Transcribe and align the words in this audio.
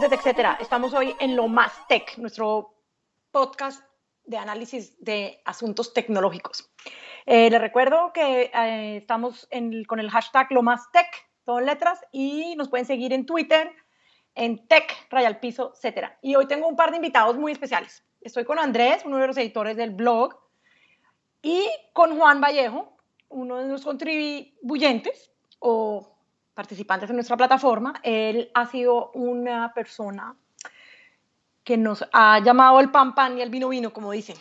De 0.00 0.10
TechCetera, 0.10 0.58
estamos 0.60 0.92
hoy 0.92 1.16
en 1.20 1.36
Lo 1.36 1.48
Más 1.48 1.72
Tech, 1.88 2.18
nuestro 2.18 2.74
podcast 3.30 3.82
de 4.24 4.36
análisis 4.36 4.94
de 5.02 5.40
asuntos 5.46 5.94
tecnológicos. 5.94 6.70
Eh, 7.24 7.48
les 7.48 7.58
recuerdo 7.58 8.12
que 8.12 8.50
eh, 8.52 8.98
estamos 8.98 9.48
con 9.86 9.98
el 9.98 10.10
hashtag 10.10 10.48
Lo 10.52 10.62
Más 10.62 10.92
Tech, 10.92 11.06
todo 11.44 11.60
en 11.60 11.66
letras, 11.66 12.04
y 12.12 12.56
nos 12.56 12.68
pueden 12.68 12.84
seguir 12.84 13.14
en 13.14 13.24
Twitter, 13.24 13.72
en 14.34 14.68
Tech, 14.68 15.06
Rayal 15.08 15.40
Piso, 15.40 15.72
etc. 15.82 16.08
Y 16.20 16.34
hoy 16.34 16.46
tengo 16.46 16.68
un 16.68 16.76
par 16.76 16.90
de 16.90 16.96
invitados 16.96 17.38
muy 17.38 17.52
especiales. 17.52 18.04
Estoy 18.20 18.44
con 18.44 18.58
Andrés, 18.58 19.02
uno 19.06 19.16
de 19.16 19.28
los 19.28 19.36
editores 19.38 19.78
del 19.78 19.92
blog, 19.92 20.38
y 21.40 21.66
con 21.94 22.18
Juan 22.18 22.42
Vallejo, 22.42 22.98
uno 23.30 23.56
de 23.56 23.68
los 23.68 23.82
contribuyentes 23.82 25.32
o 25.58 26.15
participantes 26.56 27.10
en 27.10 27.16
nuestra 27.16 27.36
plataforma. 27.36 28.00
Él 28.02 28.50
ha 28.54 28.66
sido 28.66 29.10
una 29.12 29.74
persona 29.74 30.34
que 31.62 31.76
nos 31.76 32.02
ha 32.12 32.40
llamado 32.40 32.80
el 32.80 32.90
pan 32.90 33.14
pan 33.14 33.36
y 33.38 33.42
el 33.42 33.50
vino 33.50 33.68
vino, 33.68 33.92
como 33.92 34.10
dicen, 34.10 34.36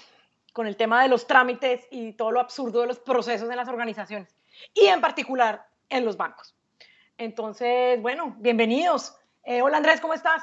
con 0.54 0.66
el 0.66 0.78
tema 0.78 1.04
de 1.04 1.10
los 1.10 1.28
trámites 1.28 1.86
y 1.92 2.14
todo 2.14 2.32
lo 2.32 2.40
absurdo 2.40 2.82
de 2.82 2.88
los 2.88 3.00
procesos 3.00 3.50
en 3.50 3.58
las 3.58 3.68
organizaciones 3.68 4.34
y 4.74 4.86
en 4.86 5.02
particular 5.02 5.68
en 5.90 6.06
los 6.06 6.16
bancos. 6.16 6.56
Entonces, 7.18 8.02
bueno, 8.02 8.36
bienvenidos. 8.40 9.14
Eh, 9.44 9.62
hola 9.62 9.78
Andrés, 9.78 10.00
¿cómo 10.00 10.14
estás? 10.14 10.42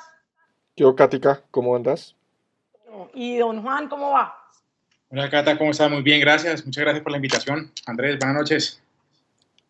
Yo, 0.76 0.95
Katica, 0.95 1.42
¿cómo 1.51 1.74
andas? 1.74 2.14
Y 3.14 3.38
don 3.38 3.62
Juan, 3.62 3.88
¿cómo 3.88 4.10
va? 4.10 4.36
Hola 5.10 5.30
Cata, 5.30 5.57
¿cómo 5.57 5.70
estás? 5.70 5.90
Muy 5.90 6.02
bien, 6.02 6.20
gracias. 6.20 6.66
Muchas 6.66 6.82
gracias 6.82 7.02
por 7.02 7.12
la 7.12 7.18
invitación. 7.18 7.73
Andrés, 7.86 8.18
buenas 8.18 8.36
noches. 8.36 8.82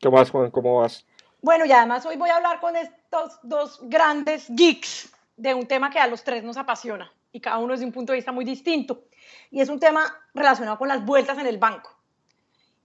¿Qué 0.01 0.11
más, 0.11 0.31
Juan? 0.31 0.51
¿Cómo 0.51 0.81
vas? 0.81 1.07
Bueno, 1.43 1.67
y 1.67 1.73
además 1.73 2.07
hoy 2.07 2.17
voy 2.17 2.31
a 2.31 2.37
hablar 2.37 2.61
con 2.61 2.77
estos 2.77 3.41
dos 3.43 3.81
grandes 3.83 4.47
geeks 4.49 5.13
de 5.37 5.55
un 5.55 5.67
tema 5.67 5.91
que 5.91 5.99
a 5.99 6.07
los 6.07 6.23
tres 6.23 6.45
nos 6.45 6.57
apasiona 6.57 7.13
y 7.33 7.41
cada 7.41 7.59
uno 7.59 7.73
desde 7.73 7.85
un 7.85 7.91
punto 7.91 8.13
de 8.13 8.19
vista 8.19 8.31
muy 8.31 8.45
distinto. 8.45 9.03
Y 9.51 9.61
es 9.61 9.69
un 9.69 9.81
tema 9.81 10.03
relacionado 10.35 10.79
con 10.79 10.87
las 10.87 11.05
vueltas 11.05 11.37
en 11.39 11.47
el 11.49 11.59
banco 11.59 11.91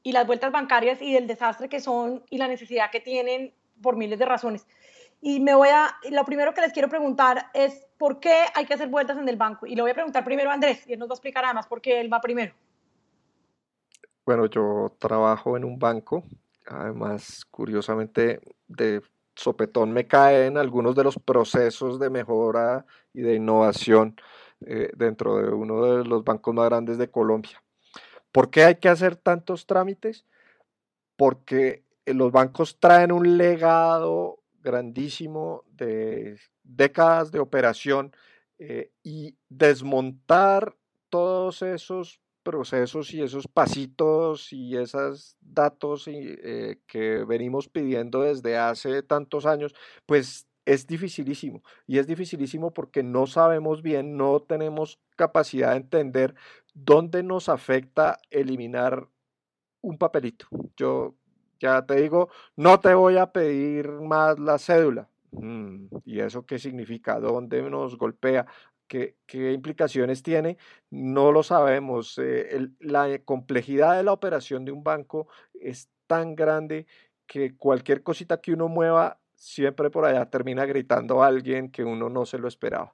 y 0.02 0.12
las 0.12 0.26
vueltas 0.26 0.52
bancarias 0.52 1.04
y 1.04 1.16
el 1.16 1.28
desastre 1.28 1.70
que 1.70 1.80
son 1.80 2.24
y 2.32 2.40
la 2.40 2.48
necesidad 2.48 2.90
que 2.90 3.00
tienen 3.00 3.54
por 3.80 3.96
miles 3.96 4.18
de 4.18 4.26
razones. 4.26 4.66
Y 5.22 5.40
me 5.40 5.54
voy 5.54 5.70
a, 5.70 5.96
lo 6.10 6.26
primero 6.26 6.56
que 6.56 6.62
les 6.62 6.74
quiero 6.74 6.90
preguntar 6.90 7.52
es 7.54 7.86
por 8.00 8.20
qué 8.20 8.46
hay 8.56 8.66
que 8.66 8.74
hacer 8.74 8.88
vueltas 8.88 9.20
en 9.20 9.30
el 9.30 9.36
banco. 9.36 9.68
Y 9.68 9.76
le 9.76 9.84
voy 9.84 9.92
a 9.92 9.96
preguntar 9.96 10.24
primero 10.24 10.50
a 10.50 10.54
Andrés 10.54 10.84
y 10.88 10.94
él 10.94 11.00
nos 11.00 11.10
va 11.10 11.14
a 11.14 11.18
explicar 11.18 11.46
además 11.46 11.68
por 11.68 11.80
qué 11.80 12.00
él 12.00 12.12
va 12.12 12.20
primero. 12.22 12.56
Bueno, 14.26 14.48
yo 14.48 14.96
trabajo 14.98 15.58
en 15.58 15.64
un 15.64 15.78
banco 15.78 16.24
Además, 16.68 17.46
curiosamente, 17.50 18.42
de 18.68 19.02
sopetón 19.36 19.92
me 19.92 20.08
caen 20.08 20.58
algunos 20.58 20.96
de 20.96 21.04
los 21.04 21.18
procesos 21.18 22.00
de 22.00 22.10
mejora 22.10 22.86
y 23.14 23.22
de 23.22 23.36
innovación 23.36 24.16
eh, 24.66 24.90
dentro 24.96 25.38
de 25.38 25.50
uno 25.50 25.84
de 25.86 26.04
los 26.04 26.24
bancos 26.24 26.54
más 26.54 26.66
grandes 26.66 26.98
de 26.98 27.10
Colombia. 27.10 27.64
¿Por 28.32 28.50
qué 28.50 28.64
hay 28.64 28.76
que 28.76 28.90
hacer 28.90 29.16
tantos 29.16 29.66
trámites? 29.66 30.26
Porque 31.16 31.84
eh, 32.06 32.14
los 32.14 32.32
bancos 32.32 32.80
traen 32.80 33.12
un 33.12 33.38
legado 33.38 34.40
grandísimo 34.62 35.64
de 35.70 36.40
décadas 36.64 37.32
de 37.32 37.40
operación 37.40 38.14
eh, 38.60 38.92
y 39.04 39.38
desmontar 39.50 40.76
todos 41.10 41.62
esos 41.62 42.20
procesos 42.48 43.14
y 43.14 43.22
esos 43.22 43.46
pasitos 43.46 44.54
y 44.54 44.78
esos 44.78 45.36
datos 45.42 46.08
eh, 46.08 46.80
que 46.88 47.26
venimos 47.26 47.68
pidiendo 47.68 48.22
desde 48.22 48.58
hace 48.58 49.04
tantos 49.04 49.46
años, 49.46 49.76
pues 50.06 50.48
es 50.64 50.88
dificilísimo. 50.88 51.62
Y 51.88 51.98
es 51.98 52.08
dificilísimo 52.08 52.72
porque 52.72 53.04
no 53.04 53.28
sabemos 53.28 53.82
bien, 53.82 54.16
no 54.16 54.40
tenemos 54.40 54.98
capacidad 55.18 55.72
de 55.72 55.78
entender 55.78 56.36
dónde 56.74 57.22
nos 57.22 57.50
afecta 57.50 58.18
eliminar 58.30 59.10
un 59.82 59.98
papelito. 59.98 60.48
Yo 60.78 61.16
ya 61.60 61.86
te 61.86 61.96
digo, 61.96 62.30
no 62.56 62.80
te 62.80 62.94
voy 62.94 63.18
a 63.18 63.34
pedir 63.34 63.92
más 63.92 64.40
la 64.40 64.58
cédula. 64.58 65.10
Mm, 65.32 65.88
¿Y 66.06 66.22
eso 66.22 66.46
qué 66.46 66.60
significa? 66.60 67.20
¿Dónde 67.20 67.62
nos 67.70 67.98
golpea? 67.98 68.46
Qué, 68.88 69.16
implicaciones 69.32 70.24
tiene, 70.24 70.58
no 70.90 71.32
lo 71.32 71.44
sabemos. 71.44 72.18
Eh, 72.18 72.70
la 72.80 73.20
complejidad 73.20 73.98
de 73.98 74.04
la 74.04 74.14
operación 74.14 74.66
de 74.66 74.72
un 74.72 74.84
banco 74.84 75.28
es 75.54 75.90
tan 76.08 76.36
grande 76.36 76.88
que 77.26 77.56
cualquier 77.56 78.02
cosita 78.02 78.42
que 78.42 78.54
uno 78.54 78.68
mueva, 78.70 79.20
siempre 79.36 79.90
por 79.90 80.06
allá 80.06 80.30
termina 80.30 80.66
gritando 80.66 81.22
a 81.22 81.28
alguien 81.28 81.70
que 81.70 81.84
uno 81.84 82.10
no 82.10 82.26
se 82.26 82.38
lo 82.40 82.48
esperaba. 82.48 82.94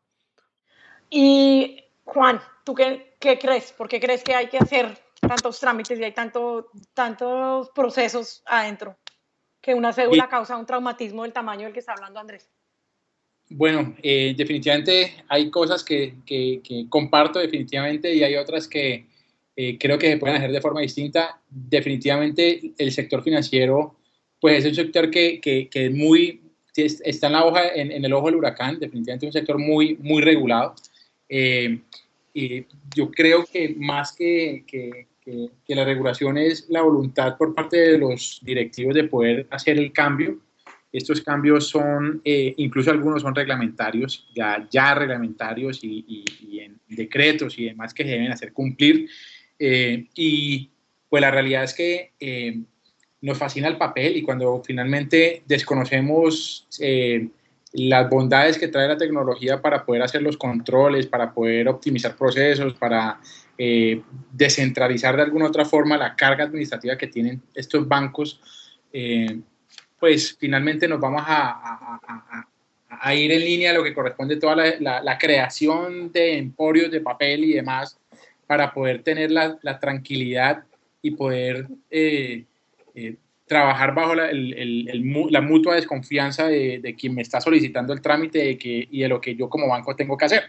Y 1.10 1.84
Juan, 2.06 2.42
¿tú 2.64 2.74
qué, 2.74 3.16
qué 3.20 3.38
crees? 3.38 3.72
¿Por 3.72 3.88
qué 3.88 4.00
crees 4.00 4.24
que 4.24 4.36
hay 4.36 4.48
que 4.48 4.58
hacer 4.58 4.98
tantos 5.22 5.60
trámites 5.60 6.00
y 6.00 6.04
hay 6.04 6.12
tanto, 6.12 6.72
tantos 6.94 7.70
procesos 7.70 8.44
adentro? 8.46 8.98
Que 9.62 9.74
una 9.76 9.94
cédula 9.94 10.28
causa 10.28 10.58
un 10.58 10.66
traumatismo 10.66 11.24
del 11.24 11.32
tamaño 11.32 11.66
del 11.66 11.74
que 11.74 11.80
está 11.80 11.94
hablando 11.94 12.20
Andrés. 12.20 12.50
Bueno, 13.50 13.96
eh, 14.02 14.34
definitivamente 14.36 15.14
hay 15.28 15.50
cosas 15.50 15.84
que, 15.84 16.16
comparto 16.90 17.40
definitivamente 17.40 18.14
y 18.14 18.24
hay 18.24 18.36
otras 18.36 18.68
que 18.68 19.06
eh, 19.56 19.78
creo 19.78 20.00
que 20.00 20.10
se 20.10 20.18
pueden 20.18 20.38
hacer 20.38 20.52
de 20.52 20.62
forma 20.62 20.82
distinta. 20.82 21.40
Definitivamente 21.50 22.74
el 22.78 22.92
sector 22.92 23.24
financiero, 23.24 23.96
pues 24.40 24.60
es 24.60 24.70
un 24.70 24.76
sector 24.76 25.12
que, 25.12 25.40
que, 25.40 25.90
muy, 25.92 26.42
está 26.76 27.28
en 27.28 27.34
la 27.34 27.46
hoja, 27.46 27.68
en, 27.76 28.04
el 28.04 28.14
ojo 28.14 28.28
del 28.28 28.38
huracán, 28.38 28.80
definitivamente 28.80 29.28
es 29.28 29.36
un 29.36 29.40
sector 29.40 29.60
muy, 29.60 29.98
muy 30.02 30.22
regulado. 30.22 30.76
Eh, 31.30 31.80
y 32.34 32.66
yo 32.96 33.12
creo 33.12 33.46
que 33.46 33.76
más 33.78 34.14
que, 34.14 34.64
que, 34.66 35.08
la 35.68 35.86
regulación 35.86 36.38
es 36.38 36.68
la 36.70 36.82
voluntad 36.82 37.38
por 37.38 37.54
parte 37.54 37.78
de 37.78 37.98
los 37.98 38.40
directivos 38.44 38.94
de 38.96 39.06
poder 39.06 39.48
hacer 39.52 39.78
el 39.78 39.94
cambio 39.94 40.40
estos 40.94 41.22
cambios 41.22 41.68
son, 41.68 42.22
eh, 42.24 42.54
incluso 42.58 42.92
algunos 42.92 43.24
son 43.24 43.34
reglamentarios, 43.34 44.30
ya, 44.36 44.68
ya 44.70 44.94
reglamentarios 44.94 45.80
y, 45.82 46.24
en 46.60 46.80
decretos 46.88 47.58
y 47.58 47.66
demás 47.66 47.96
que 47.96 48.04
se 48.04 48.12
deben 48.12 48.32
hacer 48.32 48.54
cumplir. 48.54 49.10
Eh, 49.58 50.06
y 50.14 50.70
pues 51.10 51.20
la 51.20 51.32
realidad 51.32 51.64
es 51.64 51.74
que 51.74 52.12
eh, 52.20 52.62
nos 53.22 53.40
fascina 53.40 53.68
el 53.68 53.78
papel 53.78 54.18
y 54.18 54.22
cuando 54.22 54.62
finalmente 54.64 55.42
desconocemos 55.48 56.68
las 57.72 58.10
bondades 58.10 58.60
que 58.60 58.68
trae 58.68 58.88
la 58.88 58.98
tecnología 58.98 59.60
para 59.60 59.84
poder 59.84 60.04
hacer 60.04 60.22
los 60.22 60.38
controles, 60.38 61.08
para 61.08 61.34
poder 61.34 61.70
optimizar 61.70 62.16
procesos, 62.16 62.76
para 62.76 63.20
descentralizar 64.32 65.16
de 65.16 65.24
alguna 65.24 65.48
otra 65.48 65.66
forma 65.66 65.98
la 65.98 66.16
carga 66.16 66.44
administrativa 66.44 66.98
que 66.98 67.08
tienen 67.08 67.42
estos 67.56 67.88
bancos, 67.88 68.40
pues 70.04 70.36
finalmente 70.38 70.86
nos 70.86 71.00
vamos 71.00 71.24
a, 71.26 72.46
ir 73.16 73.32
en 73.32 73.40
línea 73.40 73.72
a 73.72 73.74
lo 73.74 73.86
que 73.86 73.94
corresponde 73.94 74.36
toda 74.36 74.54
la, 74.78 75.18
creación 75.18 76.12
de 76.12 76.38
emporios 76.38 76.92
de 76.92 77.00
papel 77.00 77.46
y 77.46 77.54
demás 77.54 77.98
para 78.46 78.74
poder 78.74 79.02
tener 79.02 79.32
la, 79.32 79.80
tranquilidad 79.80 80.66
y 81.02 81.12
poder 81.12 81.68
eh, 81.90 82.44
eh, 82.94 83.16
trabajar 83.48 83.96
bajo 83.96 84.14
la, 84.14 85.42
mutua 85.42 85.76
desconfianza 85.76 86.48
de, 86.48 86.96
quien 87.00 87.16
me 87.16 87.22
está 87.22 87.40
solicitando 87.40 87.94
el 87.94 88.02
trámite 88.02 88.58
y 88.62 89.00
de 89.00 89.08
lo 89.08 89.22
que 89.22 89.38
yo 89.38 89.48
como 89.48 89.70
banco 89.70 89.96
tengo 89.96 90.18
que 90.18 90.26
hacer. 90.26 90.44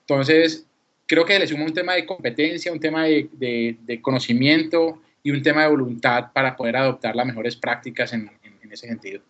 Entonces, 0.00 0.66
creo 1.06 1.24
que 1.24 1.38
le 1.38 1.46
suma 1.46 1.64
un 1.64 1.72
tema 1.72 1.94
de 1.94 2.04
competencia, 2.04 2.70
un 2.70 2.78
tema 2.78 3.04
de, 3.04 4.00
conocimiento 4.02 5.00
y 5.22 5.30
un 5.30 5.40
tema 5.40 5.62
de 5.62 5.70
voluntad 5.70 6.30
para 6.30 6.54
poder 6.54 6.76
adoptar 6.76 7.16
las 7.16 7.24
mejores 7.24 7.56
prácticas 7.56 8.12
en, 8.12 8.30
en 8.68 8.74
ese 8.74 8.86
sentido. 8.86 9.22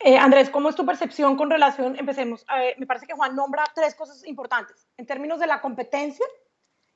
Eh, 0.00 0.16
Andrés, 0.16 0.50
¿cómo 0.50 0.68
es 0.68 0.76
tu 0.76 0.86
percepción 0.86 1.36
con 1.36 1.50
relación? 1.50 1.96
Empecemos. 1.96 2.46
me 2.78 2.86
parece 2.86 3.06
que 3.06 3.14
Juan 3.14 3.34
nombra 3.34 3.64
tres 3.74 3.94
cosas 3.94 4.24
importantes 4.26 4.86
en 4.96 5.06
términos 5.06 5.38
de 5.40 5.46
la 5.46 5.60
competencia, 5.60 6.24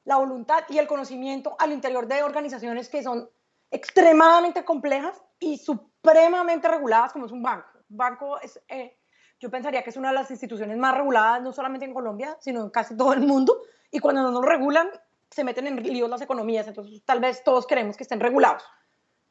la 0.04 0.16
voluntad 0.16 0.64
y 0.69 0.78
el 0.78 0.86
conocimiento 0.86 1.56
al 1.58 1.72
interior 1.72 2.06
de 2.06 2.22
organizaciones 2.22 2.88
que 2.88 3.02
son 3.02 3.28
extremadamente 3.70 4.64
complejas 4.64 5.20
y 5.38 5.58
supremamente 5.58 6.69
reguladas, 6.69 7.12
como 7.12 7.26
es 7.26 7.32
un 7.32 7.42
banco. 7.42 7.68
Un 7.90 7.96
banco 7.96 8.40
es, 8.40 8.60
eh, 8.68 8.96
yo 9.40 9.50
pensaría 9.50 9.82
que 9.82 9.90
es 9.90 9.96
una 9.96 10.08
de 10.08 10.14
las 10.14 10.30
instituciones 10.30 10.76
más 10.78 10.96
reguladas, 10.96 11.42
no 11.42 11.52
solamente 11.52 11.84
en 11.84 11.94
Colombia, 11.94 12.36
sino 12.40 12.62
en 12.62 12.70
casi 12.70 12.96
todo 12.96 13.12
el 13.12 13.20
mundo. 13.20 13.62
Y 13.90 13.98
cuando 13.98 14.22
no 14.22 14.30
nos 14.30 14.44
regulan, 14.44 14.88
se 15.30 15.44
meten 15.44 15.66
en 15.66 15.82
líos 15.82 16.08
las 16.08 16.22
economías. 16.22 16.68
Entonces, 16.68 17.02
tal 17.04 17.20
vez 17.20 17.42
todos 17.42 17.66
queremos 17.66 17.96
que 17.96 18.04
estén 18.04 18.20
regulados 18.20 18.62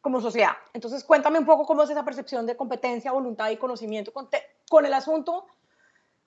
como 0.01 0.19
sociedad. 0.19 0.53
Entonces, 0.73 1.03
cuéntame 1.03 1.39
un 1.39 1.45
poco 1.45 1.65
cómo 1.65 1.83
es 1.83 1.89
esa 1.89 2.03
percepción 2.03 2.45
de 2.45 2.57
competencia, 2.57 3.11
voluntad 3.11 3.49
y 3.49 3.57
conocimiento 3.57 4.11
con, 4.11 4.27
con 4.69 4.85
el 4.85 4.93
asunto 4.93 5.45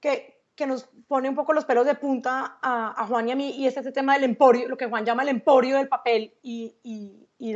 que, 0.00 0.42
que, 0.54 0.66
nos 0.66 0.84
pone 1.08 1.28
un 1.28 1.34
poco 1.34 1.52
los 1.52 1.64
pelos 1.64 1.84
de 1.84 1.94
punta 1.96 2.58
a, 2.62 3.06
Juan 3.08 3.28
y 3.28 3.32
a 3.32 3.36
mí, 3.36 3.50
y 3.50 3.66
es 3.66 3.76
ese 3.76 3.92
tema 3.92 4.14
del 4.14 4.24
emporio, 4.24 4.68
lo 4.68 4.76
que 4.76 4.86
Juan 4.86 5.04
llama 5.04 5.22
el 5.22 5.28
emporio 5.28 5.76
del 5.76 5.88
papel 5.88 6.34
y, 6.42 6.74
y, 6.82 7.28
y 7.38 7.54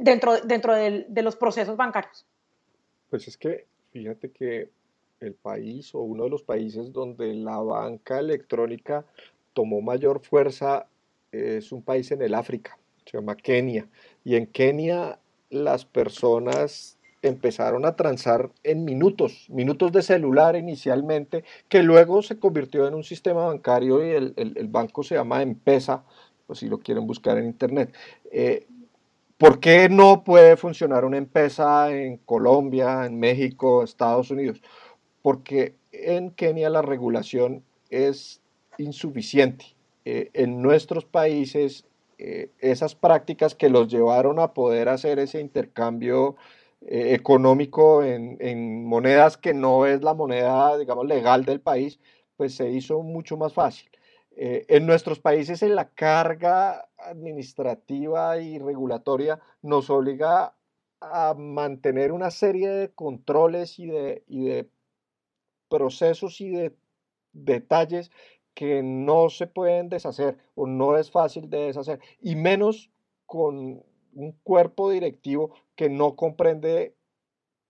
dentro, 0.00 0.40
dentro 0.40 0.74
de 0.74 1.22
los 1.22 1.36
procesos 1.36 1.76
bancarios. 1.76 2.26
Pues 3.08 3.26
es 3.28 3.36
que, 3.36 3.66
fíjate 3.92 4.30
que 4.32 4.70
el 5.20 5.34
país 5.34 5.94
o 5.94 6.00
uno 6.00 6.24
de 6.24 6.30
los 6.30 6.42
países 6.42 6.92
donde 6.92 7.32
la 7.34 7.58
banca 7.58 8.18
electrónica 8.18 9.04
tomó 9.54 9.80
mayor 9.80 10.20
fuerza 10.20 10.86
es 11.32 11.72
un 11.72 11.82
país 11.82 12.10
en 12.10 12.22
el 12.22 12.34
África, 12.34 12.78
se 13.06 13.16
llama 13.16 13.36
Kenia. 13.36 13.88
Y 14.24 14.36
en 14.36 14.46
Kenia 14.46 15.18
las 15.50 15.84
personas 15.84 16.98
empezaron 17.22 17.86
a 17.86 17.96
transar 17.96 18.50
en 18.62 18.84
minutos, 18.84 19.46
minutos 19.48 19.92
de 19.92 20.02
celular 20.02 20.56
inicialmente, 20.56 21.44
que 21.68 21.82
luego 21.82 22.22
se 22.22 22.38
convirtió 22.38 22.86
en 22.86 22.94
un 22.94 23.04
sistema 23.04 23.46
bancario 23.46 24.04
y 24.06 24.10
el, 24.10 24.68
banco 24.68 25.02
se 25.02 25.14
llama 25.14 25.42
Empesa, 25.42 26.04
pues 26.46 26.60
si 26.60 26.68
lo 26.68 26.78
quieren 26.78 27.06
buscar 27.06 27.38
en 27.38 27.46
internet. 27.46 27.94
Eh, 28.30 28.66
¿Por 29.38 29.60
qué 29.60 29.88
no 29.88 30.24
puede 30.24 30.56
funcionar 30.56 31.04
una 31.04 31.18
empresa 31.18 31.94
en 31.94 32.16
Colombia, 32.18 33.04
en 33.04 33.18
México, 33.18 33.82
Estados 33.82 34.30
Unidos? 34.30 34.62
Porque 35.20 35.74
en 35.92 36.30
Kenia 36.30 36.70
la 36.70 36.82
regulación 36.82 37.62
es 37.90 38.40
insuficiente. 38.78 39.66
Eh, 40.04 40.30
en 40.34 40.62
nuestros 40.62 41.04
países, 41.04 41.84
eh, 42.18 42.52
esas 42.58 42.94
prácticas 42.94 43.54
que 43.54 43.68
los 43.68 43.88
llevaron 43.88 44.38
a 44.38 44.54
poder 44.54 44.88
hacer 44.88 45.18
ese 45.18 45.40
intercambio 45.40 46.36
eh, 46.82 47.14
económico 47.14 48.02
en, 48.02 48.84
monedas 48.84 49.36
que 49.36 49.54
no 49.54 49.86
es 49.86 50.02
la 50.02 50.14
moneda, 50.14 50.78
digamos, 50.78 51.06
legal 51.06 51.44
del 51.44 51.60
país, 51.60 52.00
pues 52.36 52.54
se 52.54 52.70
hizo 52.70 53.02
mucho 53.02 53.36
más 53.36 53.54
fácil. 53.54 53.90
en 54.38 54.86
nuestros 54.86 55.18
países, 55.18 55.62
en 55.62 55.74
la 55.74 55.88
carga 55.90 56.88
administrativa 56.98 58.38
y 58.38 58.58
regulatoria 58.58 59.40
nos 59.62 59.88
obliga 59.90 60.54
a 61.00 61.34
mantener 61.34 62.12
una 62.12 62.30
serie 62.30 62.68
de 62.68 62.90
controles 62.90 63.78
y 63.78 63.86
de 63.86 64.68
procesos 65.68 66.40
y 66.40 66.50
de 66.50 66.76
detalles 67.32 68.10
que 68.56 68.82
no 68.82 69.28
se 69.28 69.46
pueden 69.46 69.90
deshacer 69.90 70.38
o 70.54 70.66
no 70.66 70.96
es 70.96 71.10
fácil 71.10 71.50
de 71.50 71.66
deshacer, 71.66 72.00
y 72.22 72.36
menos 72.36 72.90
con 73.26 73.84
un 74.14 74.32
cuerpo 74.42 74.90
directivo 74.90 75.54
que 75.76 75.90
no 75.90 76.16
comprende 76.16 76.96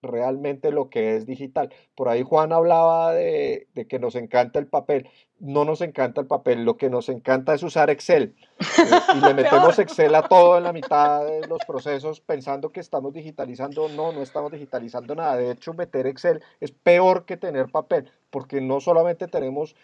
realmente 0.00 0.70
lo 0.70 0.88
que 0.90 1.16
es 1.16 1.26
digital. 1.26 1.74
Por 1.96 2.08
ahí 2.08 2.22
Juan 2.22 2.52
hablaba 2.52 3.12
de, 3.12 3.66
que 3.88 3.98
nos 3.98 4.14
encanta 4.14 4.60
el 4.60 4.68
papel. 4.68 5.10
No 5.40 5.64
nos 5.64 5.80
encanta 5.80 6.20
el 6.20 6.28
papel, 6.28 6.64
lo 6.64 6.76
que 6.76 6.88
nos 6.88 7.08
encanta 7.08 7.52
es 7.52 7.64
usar 7.64 7.90
Excel. 7.90 8.36
Eh, 8.60 9.16
y 9.16 9.20
le 9.26 9.34
metemos 9.34 9.76
Excel 9.80 10.14
a 10.14 10.22
todo 10.22 10.56
en 10.56 10.64
la 10.64 10.72
mitad 10.72 11.26
de 11.26 11.48
los 11.48 11.58
procesos 11.66 12.20
pensando 12.20 12.70
que 12.70 12.78
estamos 12.78 13.12
digitalizando. 13.12 13.88
No, 13.88 14.12
no 14.12 14.22
estamos 14.22 14.52
digitalizando 14.52 15.16
nada. 15.16 15.36
De 15.36 15.50
hecho, 15.50 15.74
meter 15.74 16.06
Excel 16.06 16.44
es 16.60 16.70
peor 16.70 17.24
que 17.24 17.36
tener 17.36 17.72
papel, 17.72 18.08
porque 18.30 18.60
no 18.60 18.80
solamente 18.80 19.26
tenemos 19.26 19.74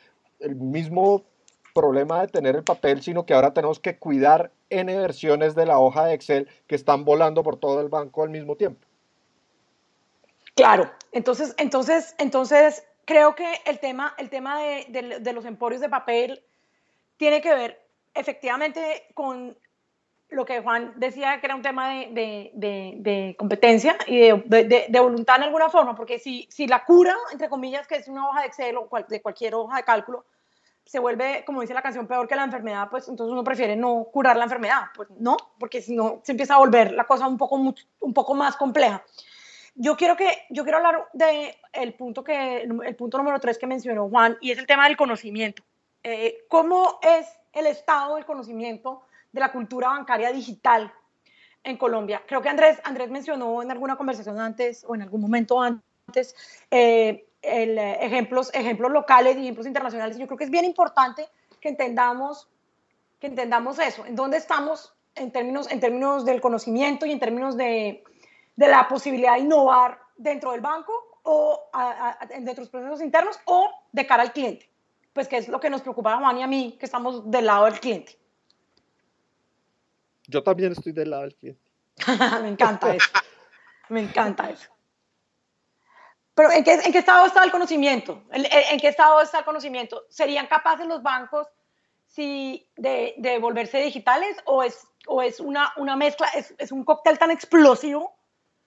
el 0.42 0.56
mismo 0.56 1.24
problema 1.72 2.20
de 2.20 2.28
tener 2.28 2.56
el 2.56 2.64
papel, 2.64 3.02
sino 3.02 3.24
que 3.24 3.34
ahora 3.34 3.54
tenemos 3.54 3.80
que 3.80 3.98
cuidar 3.98 4.50
N 4.70 4.94
versiones 4.96 5.54
de 5.54 5.66
la 5.66 5.78
hoja 5.78 6.06
de 6.06 6.14
Excel 6.14 6.48
que 6.66 6.74
están 6.74 7.04
volando 7.04 7.42
por 7.42 7.56
todo 7.56 7.80
el 7.80 7.88
banco 7.88 8.22
al 8.22 8.30
mismo 8.30 8.56
tiempo. 8.56 8.86
Claro, 10.54 10.90
entonces, 11.12 11.54
entonces, 11.58 12.14
entonces 12.18 12.84
creo 13.04 13.34
que 13.34 13.60
el 13.64 13.78
tema, 13.78 14.14
el 14.18 14.28
tema 14.28 14.60
de, 14.60 15.32
los 15.32 15.44
emporios 15.44 15.80
de 15.80 15.88
papel 15.88 16.42
tiene 17.16 17.40
que 17.40 17.54
ver 17.54 17.82
efectivamente 18.14 19.06
con 19.14 19.56
lo 20.28 20.44
que 20.46 20.60
Juan 20.60 20.94
decía 20.96 21.40
que 21.40 21.46
era 21.46 21.54
un 21.54 21.62
tema 21.62 21.90
de, 21.90 23.34
competencia 23.38 23.96
y 24.06 24.18
de, 24.18 25.00
voluntad 25.00 25.36
en 25.36 25.42
alguna 25.44 25.68
forma, 25.68 25.94
porque 25.94 26.18
si, 26.18 26.46
si 26.50 26.66
la 26.66 26.84
cura, 26.84 27.14
entre 27.32 27.48
comillas, 27.48 27.86
que 27.86 27.96
es 27.96 28.08
una 28.08 28.28
hoja 28.28 28.40
de 28.40 28.46
Excel 28.46 28.76
o 28.76 28.88
de 29.08 29.22
cualquier 29.22 29.54
hoja 29.54 29.76
de 29.76 29.84
cálculo, 29.84 30.24
se 30.84 30.98
vuelve, 30.98 31.44
como 31.44 31.60
dice 31.60 31.74
la 31.74 31.82
canción, 31.82 32.06
peor 32.06 32.28
que 32.28 32.36
la 32.36 32.44
enfermedad, 32.44 32.88
pues 32.90 33.08
entonces 33.08 33.32
uno 33.32 33.44
prefiere 33.44 33.76
no 33.76 34.04
curar 34.12 34.36
la 34.36 34.44
enfermedad, 34.44 34.86
pues 34.94 35.08
no, 35.18 35.36
porque 35.58 35.80
si 35.80 35.96
no 35.96 36.20
se 36.22 36.32
empieza 36.32 36.54
a 36.54 36.58
volver 36.58 36.92
la 36.92 37.04
cosa 37.04 37.26
un 37.26 37.38
poco, 37.38 37.56
un 37.56 38.14
poco 38.14 38.34
más 38.34 38.56
compleja. 38.56 39.02
Yo 39.74 39.96
quiero, 39.96 40.16
que, 40.16 40.44
yo 40.50 40.64
quiero 40.64 40.78
hablar 40.78 41.08
del 41.14 41.54
el 41.72 41.94
punto, 41.94 42.22
punto 42.98 43.18
número 43.18 43.40
tres 43.40 43.56
que 43.56 43.66
mencionó 43.66 44.08
Juan, 44.08 44.36
y 44.40 44.50
es 44.50 44.58
el 44.58 44.66
tema 44.66 44.86
del 44.86 44.96
conocimiento. 44.96 45.62
Eh, 46.02 46.44
¿Cómo 46.48 46.98
es 47.00 47.26
el 47.52 47.66
estado 47.66 48.16
del 48.16 48.26
conocimiento 48.26 49.02
de 49.30 49.40
la 49.40 49.50
cultura 49.50 49.88
bancaria 49.88 50.30
digital 50.30 50.92
en 51.64 51.78
Colombia? 51.78 52.22
Creo 52.26 52.42
que 52.42 52.50
Andrés, 52.50 52.80
Andrés 52.84 53.08
mencionó 53.08 53.62
en 53.62 53.70
alguna 53.70 53.96
conversación 53.96 54.38
antes 54.40 54.84
o 54.86 54.94
en 54.94 55.02
algún 55.02 55.22
momento 55.22 55.62
antes 55.62 56.36
eh, 56.70 57.31
el, 57.42 57.78
eh, 57.78 58.04
ejemplos, 58.04 58.50
ejemplos 58.54 58.90
locales 58.90 59.36
y 59.36 59.42
ejemplos 59.42 59.66
internacionales. 59.66 60.16
Yo 60.16 60.26
creo 60.26 60.38
que 60.38 60.44
es 60.44 60.50
bien 60.50 60.64
importante 60.64 61.28
que 61.60 61.68
entendamos, 61.68 62.48
que 63.18 63.26
entendamos 63.26 63.78
eso, 63.78 64.06
en 64.06 64.16
dónde 64.16 64.38
estamos 64.38 64.94
en 65.14 65.30
términos, 65.30 65.70
en 65.70 65.80
términos 65.80 66.24
del 66.24 66.40
conocimiento 66.40 67.06
y 67.06 67.12
en 67.12 67.20
términos 67.20 67.56
de, 67.56 68.02
de 68.56 68.68
la 68.68 68.88
posibilidad 68.88 69.34
de 69.34 69.40
innovar 69.40 69.98
dentro 70.16 70.52
del 70.52 70.60
banco 70.60 70.92
o 71.22 71.70
dentro 72.28 72.54
de 72.54 72.60
los 72.60 72.68
procesos 72.68 73.00
internos 73.02 73.38
o 73.44 73.70
de 73.92 74.06
cara 74.06 74.22
al 74.22 74.32
cliente, 74.32 74.68
pues 75.12 75.28
que 75.28 75.36
es 75.36 75.48
lo 75.48 75.60
que 75.60 75.70
nos 75.70 75.82
preocupa 75.82 76.14
a 76.14 76.18
Juan 76.18 76.38
y 76.38 76.42
a 76.42 76.46
mí, 76.46 76.76
que 76.78 76.86
estamos 76.86 77.30
del 77.30 77.46
lado 77.46 77.66
del 77.66 77.78
cliente. 77.78 78.18
Yo 80.26 80.42
también 80.42 80.72
estoy 80.72 80.92
del 80.92 81.10
lado 81.10 81.22
del 81.22 81.34
cliente. 81.36 81.62
Me 82.42 82.48
encanta 82.48 82.94
eso. 82.94 83.10
Me 83.88 84.00
encanta 84.00 84.50
eso. 84.50 84.70
Pero 86.34 86.50
¿en 86.50 86.64
qué, 86.64 86.74
¿en 86.74 86.92
qué, 86.92 86.98
estado 86.98 87.26
está 87.26 87.44
el 87.44 87.50
conocimiento? 87.50 88.22
¿En, 88.30 88.80
qué 88.80 88.88
estado 88.88 89.20
está 89.20 89.40
el 89.40 89.44
conocimiento? 89.44 90.04
¿Serían 90.08 90.46
capaces 90.46 90.86
los 90.86 91.02
bancos 91.02 91.46
si 92.06 92.68
de, 92.76 93.38
volverse 93.40 93.78
digitales 93.78 94.36
o 94.46 94.62
es, 94.62 95.40
una 95.40 95.96
mezcla, 95.96 96.28
es, 96.34 96.54
es, 96.58 96.72
un 96.72 96.84
cóctel 96.84 97.18
tan 97.18 97.30
explosivo 97.30 98.14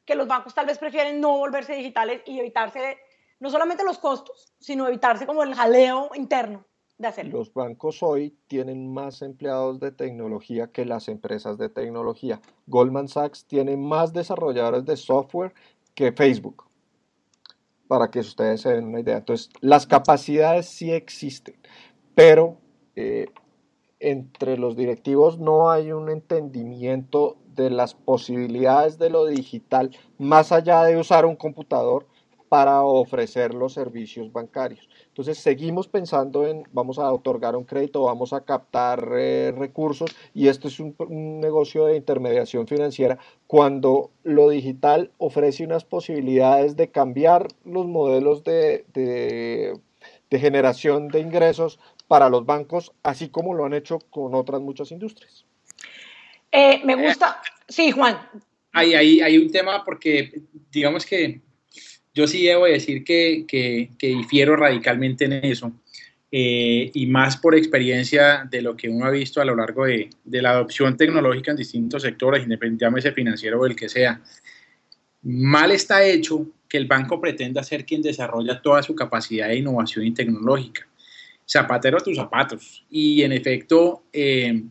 que 0.05 0.15
los 0.15 0.27
bancos 0.27 0.53
tal 0.53 0.67
vez 0.67 0.77
prefieren 0.77 1.19
no 1.19 1.37
volverse 1.37 1.73
digitales 1.73 2.21
y 2.25 2.39
evitarse 2.39 2.97
no 3.39 3.49
solamente 3.49 3.83
los 3.83 3.97
costos, 3.97 4.53
sino 4.59 4.87
evitarse 4.87 5.25
como 5.25 5.43
el 5.43 5.53
jaleo 5.55 6.11
interno 6.15 6.65
de 6.97 7.07
hacerlo. 7.07 7.39
Los 7.39 7.53
bancos 7.53 8.01
hoy 8.01 8.37
tienen 8.47 8.93
más 8.93 9.21
empleados 9.21 9.79
de 9.79 9.91
tecnología 9.91 10.67
que 10.71 10.85
las 10.85 11.09
empresas 11.09 11.57
de 11.57 11.69
tecnología. 11.69 12.39
Goldman 12.67 13.07
Sachs 13.07 13.45
tiene 13.45 13.75
más 13.75 14.13
desarrolladores 14.13 14.85
de 14.85 14.95
software 14.95 15.53
que 15.93 16.11
Facebook, 16.11 16.65
para 17.87 18.09
que 18.09 18.19
ustedes 18.19 18.61
se 18.61 18.73
den 18.73 18.85
una 18.85 18.99
idea. 18.99 19.17
Entonces, 19.17 19.49
las 19.61 19.87
capacidades 19.87 20.67
sí 20.67 20.91
existen, 20.91 21.55
pero 22.13 22.57
eh, 22.95 23.27
entre 23.99 24.57
los 24.57 24.75
directivos 24.75 25.39
no 25.39 25.69
hay 25.69 25.91
un 25.91 26.09
entendimiento 26.09 27.37
de 27.55 27.69
las 27.69 27.93
posibilidades 27.93 28.97
de 28.97 29.09
lo 29.09 29.25
digital 29.25 29.91
más 30.17 30.51
allá 30.51 30.83
de 30.83 30.97
usar 30.97 31.25
un 31.25 31.35
computador 31.35 32.05
para 32.49 32.83
ofrecer 32.83 33.53
los 33.53 33.73
servicios 33.73 34.31
bancarios. 34.31 34.87
Entonces 35.15 35.37
seguimos 35.37 35.87
pensando 35.87 36.45
en 36.45 36.63
vamos 36.73 36.99
a 36.99 37.09
otorgar 37.09 37.55
un 37.55 37.63
crédito, 37.63 38.03
vamos 38.03 38.33
a 38.33 38.41
captar 38.41 39.13
eh, 39.17 39.53
recursos 39.57 40.13
y 40.33 40.49
esto 40.49 40.67
es 40.67 40.77
un, 40.81 40.93
negocio 41.39 41.85
de 41.85 41.95
intermediación 41.95 42.67
financiera 42.67 43.17
cuando 43.47 44.11
lo 44.23 44.49
digital 44.49 45.11
ofrece 45.17 45.63
unas 45.63 45.85
posibilidades 45.85 46.75
de 46.75 46.89
cambiar 46.89 47.47
los 47.63 47.87
modelos 47.87 48.43
de, 48.43 48.83
de 48.93 50.39
generación 50.39 51.07
de 51.07 51.21
ingresos 51.21 51.79
para 52.09 52.29
los 52.29 52.45
bancos, 52.45 52.91
así 53.01 53.29
como 53.29 53.53
lo 53.53 53.63
han 53.63 53.73
hecho 53.73 53.99
con 54.09 54.35
otras 54.35 54.59
muchas 54.59 54.91
industrias. 54.91 55.45
Eh, 56.51 56.81
me 56.83 56.95
gusta. 56.95 57.41
Sí, 57.69 57.91
Juan. 57.91 58.17
Hay, 58.73 58.93
hay, 58.93 59.21
hay, 59.21 59.37
un 59.37 59.49
tema 59.49 59.85
porque, 59.85 60.41
digamos 60.71 61.05
que 61.05 61.39
yo 62.15 62.27
sí 62.27 62.45
debo 62.45 62.65
decir 62.65 63.03
que, 63.03 63.45
que, 63.47 63.89
difiero 63.99 64.55
radicalmente 64.55 65.25
en 65.25 65.33
eso. 65.33 65.71
Eh, 66.31 66.89
y 66.93 67.05
más 67.05 67.37
por 67.37 67.55
experiencia 67.55 68.47
de 68.49 68.61
lo 68.61 68.75
que 68.75 68.89
uno 68.89 69.05
ha 69.05 69.09
visto 69.09 69.39
a 69.39 69.45
lo 69.45 69.55
largo 69.55 69.85
de, 69.85 70.09
de 70.23 70.41
la 70.41 70.51
adopción 70.51 70.97
tecnológica 70.97 71.51
en 71.51 71.57
distintos 71.57 72.01
sectores, 72.01 72.43
independientemente 72.43 73.11
financiero 73.11 73.59
o 73.59 73.65
el 73.65 73.75
que 73.75 73.89
sea. 73.89 74.21
Mal 75.23 75.71
está 75.71 76.03
hecho 76.03 76.47
que 76.69 76.77
el 76.77 76.87
banco 76.87 77.19
pretenda 77.19 77.63
ser 77.63 77.85
quien 77.85 78.01
desarrolla 78.01 78.61
toda 78.61 78.81
su 78.81 78.95
capacidad 78.95 79.49
de 79.49 79.57
innovación 79.57 80.05
y 80.05 80.13
tecnológica. 80.13 80.87
Zapatero 81.47 81.97
a 81.97 82.01
tus 82.01 82.15
zapatos. 82.15 82.85
Y 82.89 83.21
en 83.21 83.33
efecto, 83.33 84.03
eh, 84.11 84.63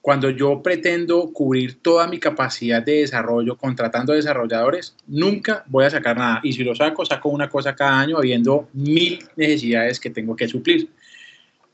cuando 0.00 0.30
yo 0.30 0.62
pretendo 0.62 1.30
cubrir 1.32 1.80
toda 1.82 2.06
mi 2.06 2.18
capacidad 2.18 2.82
de 2.82 3.00
desarrollo 3.00 3.56
contratando 3.56 4.14
desarrolladores, 4.14 4.96
nunca 5.06 5.64
voy 5.66 5.84
a 5.84 5.90
sacar 5.90 6.16
nada. 6.16 6.40
Y 6.42 6.54
si 6.54 6.64
lo 6.64 6.74
saco, 6.74 7.04
saco 7.04 7.28
una 7.28 7.50
cosa 7.50 7.74
cada 7.74 8.00
año 8.00 8.16
habiendo 8.16 8.68
mil 8.72 9.22
necesidades 9.36 10.00
que 10.00 10.10
tengo 10.10 10.34
que 10.34 10.48
suplir. 10.48 10.88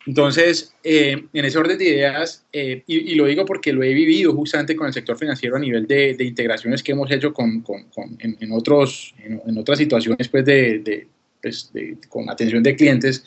Entonces, 0.07 0.73
eh, 0.85 1.25
en 1.33 1.45
ese 1.45 1.59
orden 1.59 1.79
de 1.79 1.85
ideas, 1.85 2.45
eh, 2.53 2.83
y, 2.87 3.15
lo 3.17 3.27
digo 3.27 3.45
porque 3.45 3.73
lo 3.73 3.83
he 3.83 3.93
vivido 3.93 4.33
justamente 4.35 4.77
con 4.77 4.87
el 4.87 4.93
sector 4.93 5.19
financiero 5.19 5.57
a 5.57 5.59
nivel 5.59 5.87
de, 5.87 6.15
de 6.15 6.25
integraciones 6.25 6.83
que 6.83 6.93
hemos 6.93 7.11
hecho 7.11 7.33
con, 7.33 7.61
con, 7.61 7.87
en, 8.21 8.53
otros, 8.53 9.15
en, 9.19 9.59
otras 9.59 9.79
situaciones 9.79 10.29
pues 10.29 10.45
de, 10.45 10.79
de, 10.79 11.09
pues, 11.43 11.73
con 12.09 12.31
atención 12.31 12.63
de 12.63 12.77
clientes, 12.77 13.25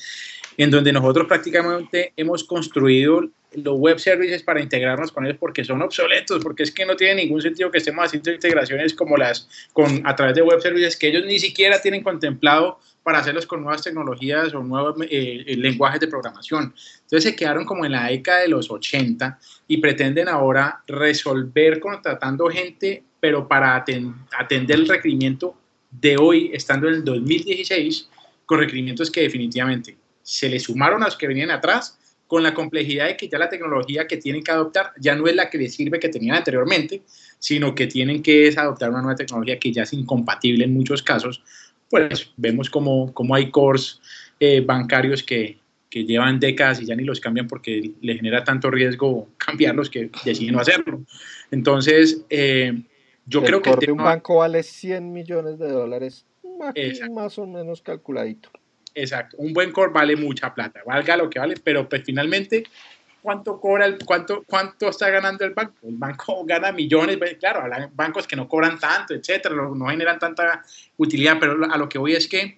en 0.55 0.71
donde 0.71 0.93
nosotros 0.93 1.27
prácticamente 1.27 2.13
hemos 2.15 2.45
construido 2.45 3.29
los 3.53 3.77
web 3.77 3.99
services 3.99 4.43
para 4.43 4.61
integrarnos 4.61 5.11
con 5.11 5.25
ellos 5.25 5.37
porque 5.39 5.63
son 5.63 5.81
obsoletos, 5.81 6.43
porque 6.43 6.63
es 6.63 6.71
que 6.71 6.85
no 6.85 6.95
tiene 6.95 7.23
ningún 7.23 7.41
sentido 7.41 7.71
que 7.71 7.79
estemos 7.79 8.05
haciendo 8.05 8.31
integraciones 8.31 8.93
como 8.93 9.17
las 9.17 9.47
con 9.73 10.05
a 10.05 10.15
través 10.15 10.35
de 10.35 10.41
web 10.41 10.61
services 10.61 10.95
que 10.95 11.07
ellos 11.07 11.25
ni 11.25 11.39
siquiera 11.39 11.81
tienen 11.81 12.03
contemplado 12.03 12.79
para 13.01 13.19
hacerlos 13.19 13.47
con 13.47 13.61
nuevas 13.61 13.81
tecnologías 13.81 14.53
o 14.53 14.61
nuevos 14.61 15.01
eh, 15.01 15.43
eh, 15.47 15.55
lenguajes 15.57 15.99
de 15.99 16.07
programación. 16.07 16.73
Entonces 17.01 17.23
se 17.23 17.35
quedaron 17.35 17.65
como 17.65 17.85
en 17.85 17.93
la 17.93 18.07
década 18.07 18.41
de 18.41 18.49
los 18.49 18.69
80 18.69 19.39
y 19.67 19.77
pretenden 19.77 20.27
ahora 20.27 20.83
resolver 20.87 21.79
contratando 21.79 22.47
gente, 22.49 23.03
pero 23.19 23.47
para 23.47 23.75
atender 23.75 24.79
el 24.79 24.87
requerimiento 24.87 25.55
de 25.89 26.17
hoy, 26.17 26.51
estando 26.53 26.87
en 26.87 26.95
el 26.95 27.03
2016, 27.03 28.09
con 28.45 28.59
requerimientos 28.59 29.09
que 29.09 29.21
definitivamente 29.21 29.97
se 30.21 30.49
le 30.49 30.59
sumaron 30.59 31.01
a 31.01 31.05
los 31.05 31.17
que 31.17 31.27
venían 31.27 31.49
atrás 31.49 31.97
con 32.29 32.43
la 32.43 32.53
complejidad 32.53 33.07
de 33.07 33.17
que 33.17 33.27
ya 33.27 33.39
la 33.39 33.49
tecnología 33.49 34.05
que 34.05 34.17
tienen 34.17 34.43
que 34.43 34.51
adoptar 34.51 34.91
ya 34.99 35.15
no 35.15 35.25
es 35.25 35.35
la 35.35 35.49
que 35.49 35.57
les 35.57 35.73
sirve 35.73 35.99
que 35.99 36.09
tenían 36.09 36.35
anteriormente, 36.35 37.01
sino 37.39 37.73
que 37.73 37.87
tienen 37.87 38.21
que 38.21 38.53
adoptar 38.55 38.91
una 38.91 39.01
nueva 39.01 39.15
tecnología 39.15 39.57
que 39.57 39.71
ya 39.71 39.81
es 39.81 39.93
incompatible 39.93 40.63
en 40.63 40.71
muchos 40.71 41.01
casos. 41.01 41.41
Pues 41.89 42.31
vemos 42.37 42.69
como, 42.69 43.11
como 43.15 43.33
hay 43.33 43.49
cores 43.49 43.99
eh, 44.39 44.61
bancarios 44.61 45.23
que, 45.23 45.57
que, 45.89 46.05
llevan 46.05 46.39
décadas 46.39 46.79
y 46.79 46.85
ya 46.85 46.95
ni 46.95 47.03
los 47.03 47.19
cambian 47.19 47.47
porque 47.47 47.93
les 47.99 48.17
genera 48.17 48.43
tanto 48.43 48.69
riesgo 48.69 49.27
cambiarlos 49.37 49.89
que 49.89 50.11
deciden 50.23 50.53
no 50.53 50.59
hacerlo. 50.59 51.01
Entonces, 51.49 52.21
eh, 52.29 52.79
yo 53.25 53.43
creo 53.43 53.59
que... 53.63 53.71
El 53.71 53.93
un 53.93 53.97
banco 53.97 54.35
vale 54.35 54.61
100 54.61 55.11
millones 55.11 55.57
de 55.57 55.69
dólares, 55.71 56.27
más 57.11 57.39
o 57.39 57.47
menos 57.47 57.81
calculadito. 57.81 58.51
Exacto, 58.99 59.37
un 59.39 59.53
buen 59.53 59.71
core 59.71 59.93
vale 59.93 60.15
mucha 60.17 60.53
plata, 60.53 60.81
valga 60.85 61.15
lo 61.15 61.29
que 61.29 61.39
vale, 61.39 61.55
pero 61.63 61.87
pues 61.87 62.03
finalmente, 62.03 62.65
¿cuánto 63.21 63.57
cobra 63.57 63.85
el, 63.85 63.97
cuánto, 64.03 64.43
cuánto 64.45 64.89
está 64.89 65.09
ganando 65.09 65.45
el 65.45 65.53
banco? 65.53 65.75
El 65.83 65.95
banco 65.95 66.43
gana 66.45 66.73
millones, 66.73 67.17
claro, 67.39 67.63
bancos 67.93 68.27
que 68.27 68.35
no 68.35 68.45
cobran 68.47 68.77
tanto, 68.77 69.13
etcétera, 69.13 69.55
no, 69.55 69.87
generan 69.87 70.19
tanta 70.19 70.63
utilidad, 70.97 71.37
pero 71.39 71.71
a 71.71 71.77
lo 71.77 71.87
que 71.87 71.97
voy 71.97 72.13
es 72.13 72.27
que 72.27 72.57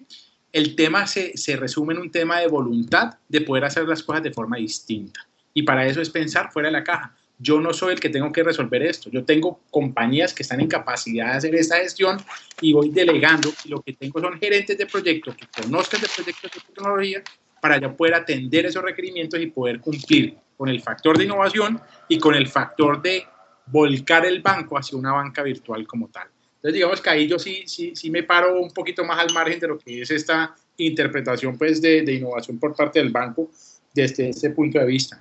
el 0.52 0.74
tema 0.74 1.06
se, 1.06 1.36
se 1.36 1.56
resume 1.56 1.94
en 1.94 2.00
un 2.00 2.10
tema 2.10 2.40
de 2.40 2.48
voluntad 2.48 3.14
de 3.28 3.40
poder 3.42 3.64
hacer 3.64 3.84
las 3.86 4.02
cosas 4.02 4.24
de 4.24 4.32
forma 4.32 4.56
distinta. 4.56 5.20
Y 5.54 5.62
para 5.62 5.86
eso 5.86 6.00
es 6.00 6.10
pensar 6.10 6.50
fuera 6.50 6.68
de 6.68 6.72
la 6.72 6.82
caja 6.82 7.14
yo 7.42 7.60
no 7.60 7.72
soy 7.72 7.94
el 7.94 8.00
que 8.00 8.08
tengo 8.08 8.30
que 8.30 8.44
resolver 8.44 8.82
esto. 8.82 9.10
Yo 9.10 9.24
tengo 9.24 9.60
compañías 9.70 10.32
que 10.32 10.44
están 10.44 10.60
en 10.60 10.68
capacidad 10.68 11.32
de 11.32 11.38
hacer 11.38 11.54
esta 11.56 11.76
gestión 11.78 12.18
y 12.60 12.72
voy 12.72 12.90
delegando. 12.90 13.52
Y 13.64 13.68
lo 13.68 13.82
que 13.82 13.94
tengo 13.94 14.20
son 14.20 14.38
gerentes 14.38 14.78
de 14.78 14.86
proyectos 14.86 15.34
que 15.34 15.46
conozcan 15.62 16.00
de 16.00 16.08
proyectos 16.14 16.52
de 16.52 16.60
tecnología 16.60 17.22
para 17.60 17.80
ya 17.80 17.92
poder 17.92 18.14
atender 18.14 18.66
esos 18.66 18.82
requerimientos 18.82 19.40
y 19.40 19.46
poder 19.46 19.80
cumplir 19.80 20.36
con 20.56 20.68
el 20.68 20.80
factor 20.80 21.18
de 21.18 21.24
innovación 21.24 21.80
y 22.08 22.18
con 22.18 22.36
el 22.36 22.46
factor 22.46 23.02
de 23.02 23.26
volcar 23.66 24.24
el 24.24 24.40
banco 24.40 24.78
hacia 24.78 24.96
una 24.96 25.12
banca 25.12 25.42
virtual 25.42 25.84
como 25.86 26.08
tal. 26.08 26.28
Entonces, 26.56 26.74
digamos 26.74 27.00
que 27.00 27.10
ahí 27.10 27.26
yo 27.26 27.40
sí, 27.40 27.64
sí, 27.66 27.92
sí 27.96 28.08
me 28.08 28.22
paro 28.22 28.60
un 28.60 28.70
poquito 28.70 29.04
más 29.04 29.18
al 29.18 29.32
margen 29.34 29.58
de 29.58 29.66
lo 29.66 29.78
que 29.78 30.02
es 30.02 30.10
esta 30.12 30.54
interpretación 30.76 31.58
pues, 31.58 31.82
de, 31.82 32.02
de 32.02 32.14
innovación 32.14 32.60
por 32.60 32.76
parte 32.76 33.00
del 33.00 33.10
banco 33.10 33.50
desde 33.92 34.28
ese 34.28 34.50
punto 34.50 34.78
de 34.78 34.86
vista. 34.86 35.20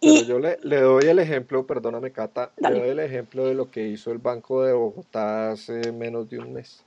Pero 0.00 0.22
yo 0.26 0.38
le, 0.38 0.58
le, 0.62 0.80
doy 0.80 1.06
el 1.06 1.18
ejemplo, 1.18 1.66
perdóname 1.66 2.12
Cata, 2.12 2.52
le 2.58 2.70
doy 2.70 2.88
el 2.90 3.00
ejemplo 3.00 3.46
de 3.46 3.54
lo 3.54 3.70
que 3.70 3.88
hizo 3.88 4.12
el 4.12 4.18
Banco 4.18 4.62
de 4.62 4.72
Bogotá 4.72 5.52
hace 5.52 5.92
menos 5.92 6.28
de 6.28 6.38
un 6.38 6.52
mes. 6.52 6.82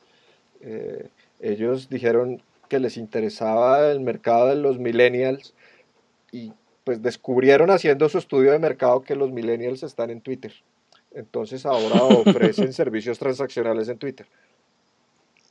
Eh, 0.62 1.08
ellos 1.40 1.90
dijeron 1.90 2.42
que 2.68 2.80
les 2.80 2.98
interesaba 2.98 3.92
el 3.92 4.00
mercado 4.00 4.48
de 4.48 4.56
los 4.56 4.78
millennials 4.78 5.54
y 6.32 6.54
pues 6.84 7.02
descubrieron 7.02 7.72
haciendo 7.72 8.08
su 8.10 8.18
estudio 8.18 8.52
de 8.52 8.60
mercado 8.60 9.02
que 9.02 9.16
los 9.16 9.32
millennials 9.32 9.84
están 9.84 10.12
en 10.12 10.22
Twitter. 10.22 10.54
Entonces 11.12 11.66
ahora 11.66 12.04
ofrecen 12.04 12.74
servicios 12.74 13.18
transaccionales 13.18 13.90
en 13.90 13.98
Twitter. 13.98 14.28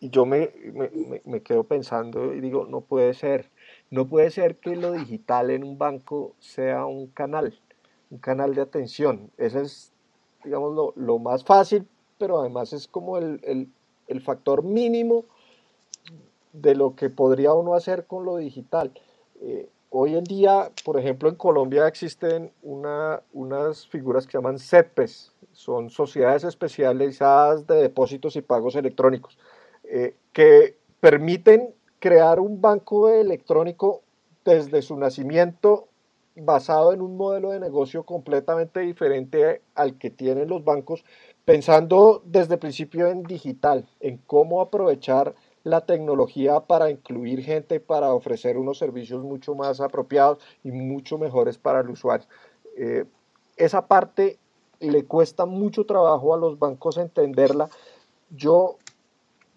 Y 0.01 0.11
yo 0.11 0.25
me, 0.27 0.51
me, 0.73 1.21
me 1.25 1.43
quedo 1.43 1.65
pensando 1.65 2.33
y 2.33 2.41
digo, 2.41 2.67
no 2.71 2.83
puede 2.83 3.15
ser 3.15 3.51
no 3.91 4.07
puede 4.09 4.31
ser 4.31 4.57
que 4.57 4.77
lo 4.77 4.93
digital 4.93 5.51
en 5.51 5.65
un 5.65 5.79
banco 5.79 6.35
sea 6.39 6.87
un 6.87 7.07
canal, 7.09 7.59
un 8.11 8.19
canal 8.19 8.55
de 8.55 8.61
atención. 8.61 9.31
Ese 9.39 9.63
es, 9.63 9.93
digamos, 10.45 10.95
lo, 10.95 11.19
más 11.19 11.45
fácil, 11.45 11.87
pero 12.19 12.41
además 12.41 12.73
es 12.73 12.87
como 12.87 13.19
el, 13.19 13.71
factor 14.25 14.63
mínimo 14.63 15.25
de 16.53 16.75
lo 16.75 16.97
que 16.97 17.11
podría 17.11 17.53
uno 17.53 17.75
hacer 17.75 18.07
con 18.07 18.25
lo 18.25 18.37
digital. 18.37 18.93
Eh, 19.41 19.69
hoy 19.91 20.17
en 20.17 20.25
día, 20.25 20.71
por 20.85 20.99
ejemplo, 20.99 21.29
en 21.29 21.37
Colombia 21.37 21.87
existen 21.87 22.53
unas 22.63 23.87
figuras 23.87 24.27
que 24.27 24.33
se 24.33 24.39
llaman 24.39 24.59
CEPES, 24.59 25.33
son 25.53 25.91
sociedades 25.91 26.45
especializadas 26.45 27.67
de 27.67 27.77
depósitos 27.77 28.37
y 28.37 28.43
pagos 28.43 28.77
electrónicos, 28.77 29.39
eh, 29.85 30.15
que 30.33 30.77
permiten 31.01 31.75
crear 31.99 32.41
un 32.41 32.61
banco 32.61 33.09
electrónico 33.09 34.03
desde 34.45 34.83
su 34.83 34.97
nacimiento 34.97 35.89
basado 36.37 36.93
en 36.93 37.03
un 37.03 37.17
modelo 37.17 37.51
de 37.51 37.61
negocio 37.61 38.05
completamente 38.05 38.81
diferente 38.81 39.63
al 39.75 39.99
que 39.99 40.11
tienen 40.11 40.49
los 40.49 40.65
bancos, 40.65 41.05
pensando 41.45 42.23
desde 42.25 42.55
el 42.55 42.61
principio 42.61 43.09
en 43.09 43.25
digital, 43.25 43.87
en 44.01 44.19
cómo 44.19 44.61
aprovechar 44.61 45.35
la 45.65 45.85
tecnología 45.85 46.61
para 46.61 46.91
incluir 46.91 47.43
gente, 47.43 47.81
para 47.81 48.15
ofrecer 48.15 48.57
unos 48.57 48.79
servicios 48.79 49.23
mucho 49.23 49.55
más 49.55 49.81
apropiados 49.81 50.39
y 50.63 50.71
mucho 50.71 51.19
mejores 51.19 51.59
para 51.59 51.81
el 51.81 51.91
usuario. 51.91 52.27
Eh, 52.77 53.05
esa 53.57 53.87
parte 53.87 54.39
le 54.81 55.05
cuesta 55.05 55.47
mucho 55.47 55.85
trabajo 55.85 56.35
a 56.35 56.39
los 56.39 56.59
bancos 56.59 56.97
entenderla. 56.97 57.69
Yo, 58.31 58.77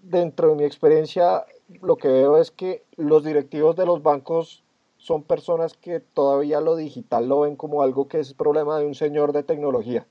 dentro 0.01 0.49
de 0.49 0.55
mi 0.55 0.63
experiencia, 0.63 1.45
lo 1.81 1.97
que 1.97 2.07
veo 2.07 2.37
es 2.37 2.51
que 2.51 2.83
los 2.95 3.23
directivos 3.23 3.75
de 3.75 3.85
los 3.85 4.03
bancos 4.03 4.63
son 4.97 5.23
personas 5.23 5.73
que 5.73 5.99
todavía 5.99 6.61
lo 6.61 6.75
digital 6.75 7.27
lo 7.27 7.41
ven 7.41 7.55
como 7.55 7.81
algo 7.81 8.07
que 8.07 8.19
es 8.19 8.33
problema 8.33 8.77
de 8.77 8.85
un 8.85 8.95
señor 8.95 9.33
de 9.33 9.43
tecnología. 9.43 10.05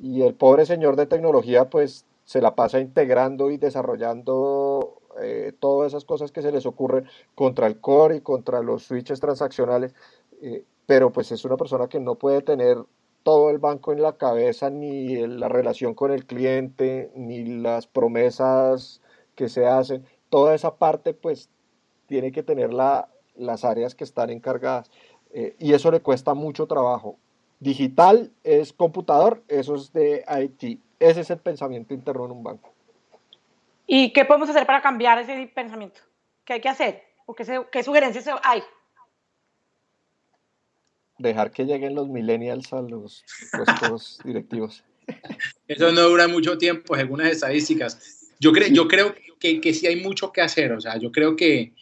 Y 0.00 0.22
el 0.22 0.34
pobre 0.34 0.66
señor 0.66 0.96
de 0.96 1.06
tecnología 1.06 1.70
pues 1.70 2.04
se 2.24 2.40
la 2.40 2.54
pasa 2.54 2.80
integrando 2.80 3.50
y 3.50 3.58
desarrollando 3.58 5.00
eh, 5.22 5.52
todas 5.60 5.92
esas 5.92 6.04
cosas 6.04 6.32
que 6.32 6.42
se 6.42 6.50
les 6.50 6.66
ocurren 6.66 7.06
contra 7.34 7.66
el 7.66 7.80
core 7.80 8.16
y 8.16 8.20
contra 8.20 8.60
los 8.60 8.84
switches 8.84 9.20
transaccionales. 9.20 9.94
Eh, 10.42 10.64
pero 10.86 11.12
pues 11.12 11.30
es 11.32 11.44
una 11.44 11.56
persona 11.56 11.88
que 11.88 12.00
no 12.00 12.16
puede 12.16 12.42
tener 12.42 12.78
todo 13.22 13.50
el 13.50 13.58
banco 13.58 13.92
en 13.92 14.02
la 14.02 14.16
cabeza, 14.16 14.68
ni 14.68 15.26
la 15.26 15.48
relación 15.48 15.94
con 15.94 16.10
el 16.12 16.26
cliente, 16.26 17.10
ni 17.14 17.44
las 17.44 17.86
promesas 17.86 19.00
que 19.34 19.48
se 19.48 19.66
hacen 19.66 20.04
toda 20.34 20.56
esa 20.56 20.74
parte 20.74 21.14
pues 21.14 21.48
tiene 22.08 22.32
que 22.32 22.42
tener 22.42 22.72
las 22.74 23.64
áreas 23.64 23.94
que 23.94 24.02
están 24.02 24.30
encargadas 24.30 24.90
eh, 25.32 25.54
y 25.60 25.74
eso 25.74 25.92
le 25.92 26.00
cuesta 26.00 26.34
mucho 26.34 26.66
trabajo. 26.66 27.16
Digital 27.60 28.32
es 28.42 28.72
computador, 28.72 29.44
eso 29.46 29.76
es 29.76 29.92
de 29.92 30.24
IT. 30.42 30.80
Ese 30.98 31.20
es 31.20 31.30
el 31.30 31.38
pensamiento 31.38 31.94
interno 31.94 32.24
en 32.24 32.32
un 32.32 32.42
banco. 32.42 32.72
¿Y 33.86 34.12
qué 34.12 34.24
podemos 34.24 34.50
hacer 34.50 34.66
para 34.66 34.82
cambiar 34.82 35.20
ese 35.20 35.46
pensamiento? 35.54 36.00
¿Qué 36.44 36.54
hay 36.54 36.60
que 36.60 36.68
hacer? 36.68 37.04
¿O 37.26 37.34
qué, 37.36 37.44
qué 37.70 37.84
sugerencias 37.84 38.28
hay? 38.42 38.64
Dejar 41.16 41.52
que 41.52 41.64
lleguen 41.64 41.94
los 41.94 42.08
millennials 42.08 42.72
a 42.72 42.82
los 42.82 43.24
puestos 43.52 44.18
directivos. 44.24 44.82
Eso 45.68 45.92
no 45.92 46.00
dura 46.00 46.26
mucho 46.26 46.58
tiempo, 46.58 46.96
según 46.96 47.20
las 47.20 47.28
estadísticas. 47.28 48.23
Yo, 48.44 48.52
creo, 48.52 48.68
yo 48.68 48.86
creo 48.86 49.14
que, 49.40 49.58
que, 49.58 49.72
sí 49.72 49.86
hay 49.86 50.02
mucho 50.02 50.30
que 50.30 50.42
hacer, 50.42 50.72
o 50.72 50.80
sea, 50.80 50.98
yo 50.98 51.10
creo 51.10 51.34
que, 51.34 51.72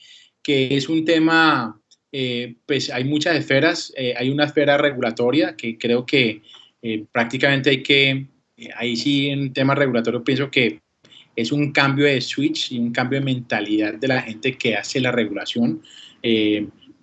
que 0.44 0.76
es 0.76 0.88
un 0.88 1.04
tema, 1.04 1.76
eh, 2.12 2.54
pues 2.66 2.88
hay 2.88 3.02
muchas 3.02 3.34
esferas, 3.34 3.92
eh, 3.96 4.14
hay 4.16 4.30
una 4.30 4.44
esfera 4.44 4.78
regulatoria 4.78 5.56
que 5.56 5.76
creo 5.76 6.06
que 6.06 6.40
eh, 6.80 7.04
prácticamente 7.10 7.70
hay 7.70 7.82
que, 7.82 8.28
ahí 8.76 8.94
sí 8.94 9.30
en 9.30 9.40
un 9.40 9.52
tema 9.52 9.74
regulatorio 9.74 10.22
pienso 10.22 10.52
que 10.52 10.82
es 11.34 11.50
un 11.50 11.72
cambio 11.72 12.04
de 12.04 12.20
switch 12.20 12.70
y 12.70 12.78
un 12.78 12.92
cambio 12.92 13.18
de 13.18 13.24
mentalidad 13.24 13.94
de 13.94 14.06
la 14.06 14.22
gente 14.22 14.56
que 14.56 14.76
hace 14.76 15.00
la 15.00 15.10
regulación. 15.10 15.82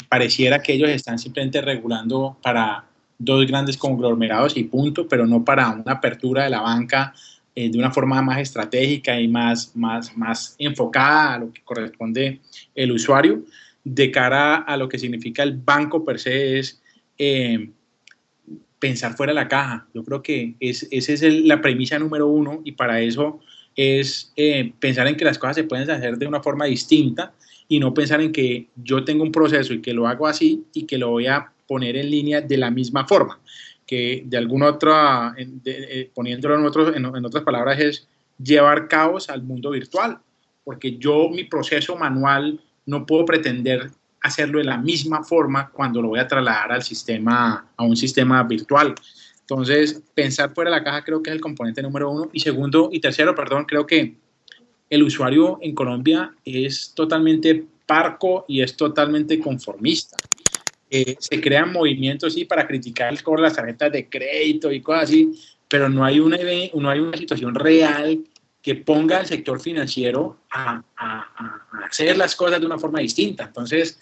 pareciera 0.07 0.61
que 0.61 0.71
ellos 0.71 0.89
están 0.89 1.19
simplemente 1.19 1.59
regulando 1.59 2.37
para 2.41 2.85
dos 3.17 3.45
grandes 3.45 3.75
conglomerados 3.75 4.55
y 4.55 4.63
punto, 4.63 5.05
pero 5.05 5.27
no 5.27 5.43
para 5.43 5.69
una 5.71 5.91
apertura 5.91 6.45
de 6.45 6.49
la 6.49 6.61
banca 6.61 7.13
eh, 7.59 7.69
de 7.69 7.77
una 7.77 7.91
forma 7.91 8.21
más 8.21 8.39
estratégica 8.39 9.19
y 9.19 9.27
más, 9.27 9.75
más, 9.75 10.15
más 10.15 10.55
enfocada 10.57 11.33
a 11.33 11.39
lo 11.39 11.51
que 11.51 11.61
corresponde 11.61 12.39
el 12.73 12.89
usuario, 12.93 13.43
de 13.83 14.09
cara 14.11 14.59
a 14.59 14.77
lo 14.77 14.87
que 14.87 14.97
significa 14.97 15.43
el 15.43 15.57
banco 15.57 16.05
per 16.05 16.19
se 16.19 16.57
es 16.57 16.81
eh, 17.17 17.69
pensar 18.79 19.13
fuera 19.17 19.31
de 19.31 19.35
la 19.35 19.49
caja. 19.49 19.85
Yo 19.93 20.05
creo 20.05 20.23
que 20.23 20.55
es, 20.61 20.87
esa 20.89 21.11
es 21.11 21.21
la 21.43 21.59
premisa 21.59 21.99
número 21.99 22.27
uno 22.27 22.61
y 22.63 22.71
para 22.71 23.01
eso 23.01 23.41
es 23.75 24.31
eh, 24.37 24.71
pensar 24.79 25.07
en 25.07 25.17
que 25.17 25.25
las 25.25 25.37
cosas 25.37 25.57
se 25.57 25.65
pueden 25.65 25.91
hacer 25.91 26.17
de 26.17 26.27
una 26.27 26.41
forma 26.41 26.63
distinta 26.63 27.33
y 27.67 27.81
no 27.81 27.93
pensar 27.93 28.21
en 28.21 28.31
que 28.31 28.67
yo 28.77 29.03
tengo 29.03 29.23
un 29.23 29.33
proceso 29.33 29.73
y 29.73 29.81
que 29.81 29.91
lo 29.91 30.07
hago 30.07 30.27
así 30.27 30.63
y 30.73 30.85
que 30.85 30.97
lo 30.97 31.09
voy 31.09 31.27
a 31.27 31.51
poner 31.67 31.97
en 31.97 32.09
línea 32.09 32.39
de 32.39 32.57
la 32.57 32.71
misma 32.71 33.05
forma, 33.05 33.37
que 33.89 34.22
de 34.24 34.38
alguna 34.38 34.67
otra, 34.67 35.34
eh, 35.36 36.12
poniéndolo 36.13 36.60
en, 36.93 37.05
en 37.05 37.25
otras 37.25 37.43
palabras, 37.43 37.79
es 37.79 38.08
llevar 38.38 38.88
caos 38.88 39.31
al 39.31 39.41
mundo 39.41 39.72
virtual, 39.72 40.19
porque 40.63 41.00
yo 41.00 41.27
mi 41.29 41.46
proceso 41.46 41.96
manual 41.96 42.62
no 42.86 43.03
puedo 43.03 43.25
pretender 43.25 43.89
hacerlo 44.22 44.60
de 44.60 44.65
la 44.65 44.77
misma 44.77 45.24
forma 45.24 45.72
cuando 45.72 46.03
lo 46.03 46.10
voy 46.10 46.19
a 46.19 46.27
trasladar 46.27 46.72
al 46.72 46.84
sistema, 46.84 47.67
a 47.75 47.84
un 47.84 47.98
sistema 47.98 48.43
virtual. 48.43 48.93
Entonces, 49.39 50.03
pensar 50.13 50.53
fuera 50.53 50.69
de 50.69 50.77
la 50.77 50.84
caja 50.84 51.03
creo 51.03 51.24
que 51.24 51.31
es 51.31 51.36
el 51.36 51.41
componente 51.41 51.81
número 51.81 52.12
uno. 52.12 52.29
Y 52.31 52.41
segundo, 52.41 52.89
y 52.91 53.00
tercero, 53.00 53.34
perdón, 53.34 53.65
creo 53.65 53.88
que 53.88 54.17
el 54.88 55.01
usuario 55.01 55.58
en 55.63 55.74
Colombia 55.74 56.31
es 56.46 56.93
totalmente 56.93 57.65
parco 57.88 58.46
y 58.48 58.62
es 58.62 58.77
totalmente 58.77 59.39
conformista. 59.39 60.15
Eh, 60.91 61.15
se 61.19 61.39
crean 61.39 61.72
movimientos, 61.72 62.34
sí, 62.34 62.46
para 62.46 62.65
criticar 62.65 63.12
el 63.13 63.22
cobro 63.22 63.41
de 63.41 63.50
las 63.50 63.55
tarjetas 63.55 63.91
de 63.91 64.10
crédito 64.10 64.72
y 64.72 64.81
cosas 64.81 65.03
así, 65.03 65.31
pero 65.67 65.88
no 65.88 66.03
hay 66.03 66.19
una, 66.19 66.38
no 66.74 66.89
hay 66.89 67.00
una 67.00 67.17
situación 67.17 67.53
real 67.53 68.19
que 68.62 68.75
ponga 68.75 69.19
al 69.19 69.25
sector 69.25 69.62
financiero 69.62 70.38
a, 70.51 70.84
hacer 71.86 72.17
las 72.17 72.36
cosas 72.36 72.60
de 72.60 72.65
una 72.65 72.77
forma 72.77 73.00
distinta. 73.00 73.46
Entonces, 73.46 74.00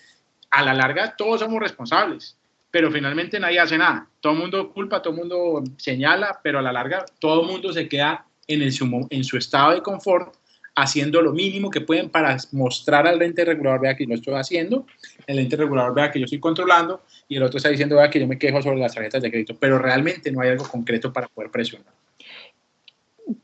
a 0.50 0.64
la 0.64 0.74
larga, 0.74 1.16
todos 1.16 1.42
somos 1.42 1.60
responsables, 1.60 2.38
pero 2.72 2.92
finalmente 2.92 3.40
nadie 3.40 3.60
hace 3.60 3.78
nada. 3.78 4.08
Todo 4.20 4.34
el 4.34 4.40
mundo 4.40 4.72
culpa, 4.72 5.02
todo 5.02 5.14
el 5.14 5.20
mundo 5.20 5.64
señala, 5.78 6.40
pero 6.42 6.60
a 6.60 6.62
la 6.62 6.72
larga, 6.72 7.06
todo 7.20 7.42
el 7.42 7.48
mundo 7.48 7.72
se 7.72 7.88
queda 7.88 8.26
en, 8.48 8.62
el, 8.62 8.74
en 9.10 9.24
su 9.24 9.38
estado 9.38 9.74
de 9.74 9.82
confort 9.82 10.34
haciendo 10.78 11.24
lo 11.24 11.34
mínimo 11.34 11.72
que 11.72 11.82
pueden 11.82 12.10
para 12.10 12.38
mostrar 12.52 13.08
al 13.08 13.20
ente 13.24 13.44
regulador, 13.44 13.82
vea 13.82 13.96
que 13.96 14.06
yo 14.06 14.14
estoy 14.14 14.36
haciendo, 14.36 14.86
el 15.26 15.40
ente 15.40 15.56
regulador 15.56 15.96
vea 15.96 16.12
que 16.12 16.20
yo 16.20 16.26
estoy 16.26 16.40
controlando 16.40 17.02
y 17.28 17.36
el 17.36 17.44
otro 17.44 17.58
está 17.58 17.70
diciendo, 17.70 17.96
vea 17.96 18.12
que 18.12 18.20
yo 18.20 18.28
me 18.28 18.38
quejo 18.38 18.62
sobre 18.62 18.78
las 18.78 18.94
tarjetas 18.94 19.24
de 19.24 19.32
crédito, 19.32 19.56
pero 19.60 19.80
realmente 19.80 20.32
no 20.32 20.40
hay 20.42 20.50
algo 20.50 20.70
concreto 20.70 21.12
para 21.12 21.28
poder 21.28 21.50
presionar. 21.50 21.92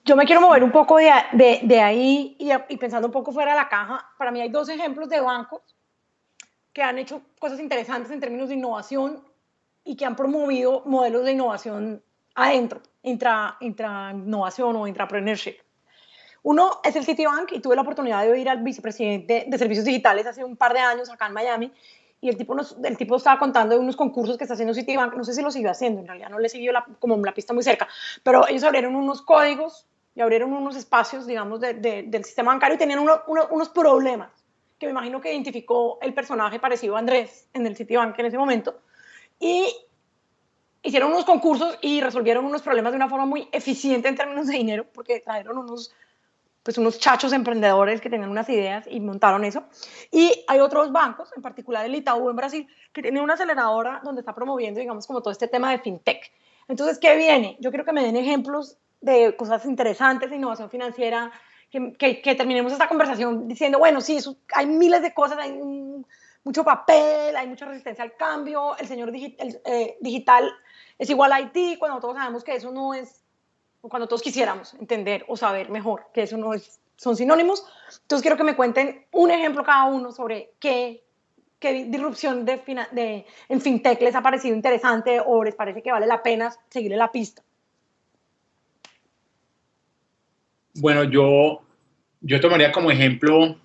Yo 0.06 0.16
me 0.16 0.26
quiero 0.26 0.42
mover 0.42 0.64
un 0.64 0.72
poco 0.72 0.98
de, 0.98 1.12
de, 1.64 1.82
ahí 1.82 2.38
y, 2.38 2.52
y, 2.70 2.78
pensando 2.78 3.08
un 3.08 3.12
poco 3.12 3.32
fuera 3.32 3.52
de 3.52 3.58
la 3.58 3.68
caja. 3.68 4.06
Para 4.18 4.30
mí 4.30 4.40
hay 4.40 4.50
dos 4.50 4.70
ejemplos 4.70 5.10
de 5.10 5.20
bancos 5.20 5.62
que 6.72 6.84
han 6.84 7.00
hecho 7.00 7.24
cosas 7.40 7.60
interesantes 7.60 8.12
en 8.12 8.20
términos 8.20 8.50
de 8.50 8.56
innovación 8.56 9.24
y 9.84 9.96
que 9.96 10.06
han 10.06 10.16
promovido 10.16 10.84
modelos 10.86 11.26
de 11.26 11.32
innovación 11.32 12.04
adentro, 12.36 12.80
intra, 13.02 13.58
intra 13.60 14.12
innovación 14.14 14.76
o 14.76 14.88
intrapreneurship. 14.88 15.63
Uno 16.44 16.82
es 16.84 16.96
el 16.96 17.06
Citibank 17.06 17.52
y 17.54 17.60
tuve 17.60 17.76
la 17.76 17.82
oportunidad 17.82 18.24
de 18.24 18.32
oír 18.32 18.50
al 18.50 18.62
vicepresidente 18.62 19.46
de 19.48 19.58
servicios 19.58 19.86
digitales 19.86 20.28
hace 20.28 20.44
un 20.44 20.58
par 20.58 20.74
de 20.74 20.80
años 20.80 21.10
acá 21.10 21.28
en 21.28 21.34
Miami 21.34 21.72
y 22.20 22.30
el 22.30 22.38
tipo, 22.38 22.56
nos, 22.56 22.78
el 22.84 22.98
tipo 22.98 23.18
estaba 23.18 23.40
contando 23.40 23.76
de 23.76 23.82
unos 23.82 23.96
concursos 23.96 24.38
que 24.38 24.44
está 24.46 24.54
haciendo 24.54 24.74
Citibank, 24.74 25.14
no 25.16 25.24
sé 25.24 25.34
si 25.34 25.42
lo 25.42 25.52
siguió 25.52 25.72
haciendo, 25.72 26.00
en 26.00 26.08
realidad 26.08 26.30
no 26.30 26.40
le 26.40 26.48
siguió 26.48 26.72
la, 26.72 26.86
como 27.00 27.18
la 27.18 27.34
pista 27.34 27.54
muy 27.54 27.64
cerca, 27.64 27.88
pero 28.24 28.48
ellos 28.48 28.64
abrieron 28.64 28.96
unos 28.96 29.22
códigos 29.22 29.88
y 30.16 30.22
abrieron 30.22 30.54
unos 30.54 30.76
espacios, 30.76 31.28
digamos, 31.28 31.60
de, 31.60 31.74
del 31.74 32.24
sistema 32.24 32.52
bancario 32.52 32.76
y 32.76 32.78
tenían 32.78 33.00
unos 33.00 33.70
problemas 33.70 34.30
que 34.80 34.86
me 34.86 34.92
imagino 34.92 35.22
que 35.22 35.32
identificó 35.34 35.98
el 36.02 36.14
personaje 36.14 36.60
parecido 36.60 36.96
a 36.96 37.00
Andrés 37.00 37.48
en 37.54 37.66
el 37.66 37.76
Citibank 37.76 38.18
en 38.20 38.26
ese 38.26 38.38
momento. 38.38 38.80
Y 39.40 39.66
hicieron 40.82 41.12
unos 41.12 41.26
concursos 41.26 41.78
y 41.82 42.02
resolvieron 42.02 42.46
unos 42.46 42.62
problemas 42.62 42.92
de 42.92 42.98
una 42.98 43.10
forma 43.10 43.26
muy 43.26 43.48
eficiente 43.52 44.10
en 44.10 44.16
términos 44.16 44.48
de 44.48 44.54
dinero, 44.54 44.86
porque 44.94 45.20
trajeron 45.22 45.58
unos 45.58 45.94
pues 46.64 46.78
unos 46.78 46.98
chachos 46.98 47.34
emprendedores 47.34 48.00
que 48.00 48.10
tenían 48.10 48.30
unas 48.30 48.48
ideas 48.50 48.86
y 48.90 49.02
montaron 49.02 49.44
eso. 49.44 49.66
Y 50.12 50.46
hay 50.48 50.60
otros 50.60 50.92
bancos, 50.92 51.30
en 51.36 51.42
particular 51.42 51.86
el 51.86 51.94
Itaú 51.94 52.30
en 52.30 52.36
Brasil, 52.38 52.68
que 52.94 53.02
tiene 53.02 53.22
una 53.22 53.34
aceleradora 53.34 54.02
donde 54.04 54.22
está 54.22 54.34
promoviendo, 54.34 54.80
digamos, 54.80 55.06
como 55.06 55.22
todo 55.22 55.32
este 55.32 55.50
tema 55.50 55.72
de 55.72 55.80
fintech. 55.80 56.32
Entonces, 56.70 56.98
¿qué 56.98 57.18
viene? 57.18 57.58
Yo 57.60 57.70
quiero 57.70 57.84
que 57.84 57.92
me 57.92 58.04
den 58.04 58.16
ejemplos 58.16 58.78
de 59.02 59.36
cosas 59.36 59.66
interesantes 59.66 60.30
de 60.30 60.38
innovación 60.38 60.70
financiera, 60.70 61.32
que, 61.70 62.22
que, 62.22 62.36
terminemos 62.36 62.72
esta 62.72 62.88
conversación 62.88 63.48
diciendo, 63.48 63.80
bueno, 63.80 64.00
sí, 64.00 64.20
hay 64.54 64.68
miles 64.68 65.02
de 65.02 65.14
cosas, 65.14 65.40
hay 65.40 65.60
mucho 66.44 66.64
papel, 66.64 67.36
hay 67.36 67.48
mucha 67.48 67.66
resistencia 67.66 68.04
al 68.04 68.16
cambio, 68.16 68.78
el 68.78 68.88
señor 68.88 69.12
eh, 69.14 69.98
digital 70.00 70.54
es 71.00 71.10
igual 71.10 71.34
a 71.34 71.42
IT, 71.42 71.80
cuando 71.80 72.00
todos 72.00 72.16
sabemos 72.16 72.44
que 72.44 72.56
eso 72.56 72.72
no 72.72 72.94
es 72.94 73.23
cuando 73.90 74.08
todos 74.08 74.22
quisiéramos 74.22 74.74
entender 74.76 75.26
o 75.28 75.36
saber 75.36 75.70
mejor 75.70 76.08
que 76.14 76.24
eso 76.24 76.38
no 76.38 76.52
son 76.96 77.16
sinónimos. 77.16 77.66
Entonces 78.02 78.22
quiero 78.22 78.38
que 78.38 78.44
me 78.44 78.56
cuenten 78.56 79.06
un 79.12 79.32
ejemplo 79.32 79.64
cada 79.64 79.86
uno 79.86 80.12
sobre 80.12 80.52
qué, 80.60 81.04
qué 81.60 81.86
disrupción 81.86 82.46
de, 82.46 82.62
de, 82.92 83.26
en 83.50 83.62
fintech 83.62 84.02
les 84.02 84.16
ha 84.16 84.22
parecido 84.22 84.56
interesante 84.56 85.20
o 85.26 85.44
les 85.44 85.56
parece 85.56 85.82
que 85.82 85.92
vale 85.92 86.08
la 86.08 86.24
pena 86.24 86.54
seguirle 86.70 86.98
la 86.98 87.12
pista. 87.12 87.44
Bueno, 90.76 91.04
yo, 91.04 91.62
yo 92.22 92.40
tomaría 92.40 92.72
como 92.72 92.90
ejemplo 92.90 93.58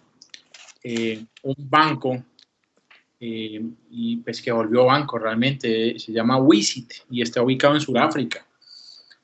eh, 0.82 1.24
un 1.42 1.54
banco 1.58 2.22
eh, 3.20 3.62
y 3.90 4.16
pues 4.18 4.42
que 4.42 4.52
volvió 4.52 4.84
banco 4.84 5.18
realmente, 5.18 5.98
se 5.98 6.12
llama 6.12 6.36
Wisit 6.38 6.92
y 7.10 7.22
está 7.22 7.42
ubicado 7.42 7.74
en 7.74 7.80
Sudáfrica. 7.80 8.47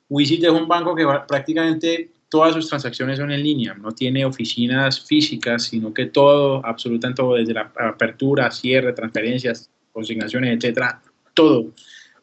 Wisit 0.09 0.43
es 0.43 0.49
un 0.49 0.67
banco 0.67 0.95
que 0.95 1.05
prácticamente 1.27 2.11
todas 2.29 2.53
sus 2.53 2.67
transacciones 2.67 3.17
son 3.17 3.31
en 3.31 3.41
línea, 3.41 3.73
no 3.73 3.91
tiene 3.91 4.25
oficinas 4.25 5.05
físicas, 5.05 5.63
sino 5.63 5.93
que 5.93 6.07
todo, 6.07 6.65
absolutamente 6.65 7.21
todo, 7.21 7.35
desde 7.35 7.53
la 7.53 7.71
apertura, 7.79 8.51
cierre, 8.51 8.93
transferencias, 8.93 9.69
consignaciones, 9.91 10.57
etcétera, 10.57 11.01
todo 11.33 11.71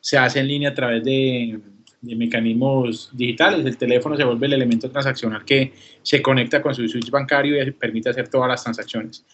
se 0.01 0.19
hace 0.19 0.41
en 0.41 0.49
línea 0.49 0.71
a 0.71 0.75
través 0.75 1.03
de, 1.05 1.59
mecanismos 2.03 3.11
digitales. 3.13 3.65
El 3.65 3.77
teléfono 3.77 4.17
se 4.17 4.25
vuelve 4.25 4.47
el 4.47 4.55
elemento 4.55 4.91
transaccional 4.91 5.45
que 5.45 5.73
se 6.03 6.21
conecta 6.21 6.61
con 6.61 6.75
su 6.75 6.89
switch 6.89 7.11
bancario 7.11 7.63
y 7.63 7.71
permite 7.71 8.11
hacer 8.11 8.27
todas 8.27 8.49
las 8.49 8.63
transacciones. 8.65 9.25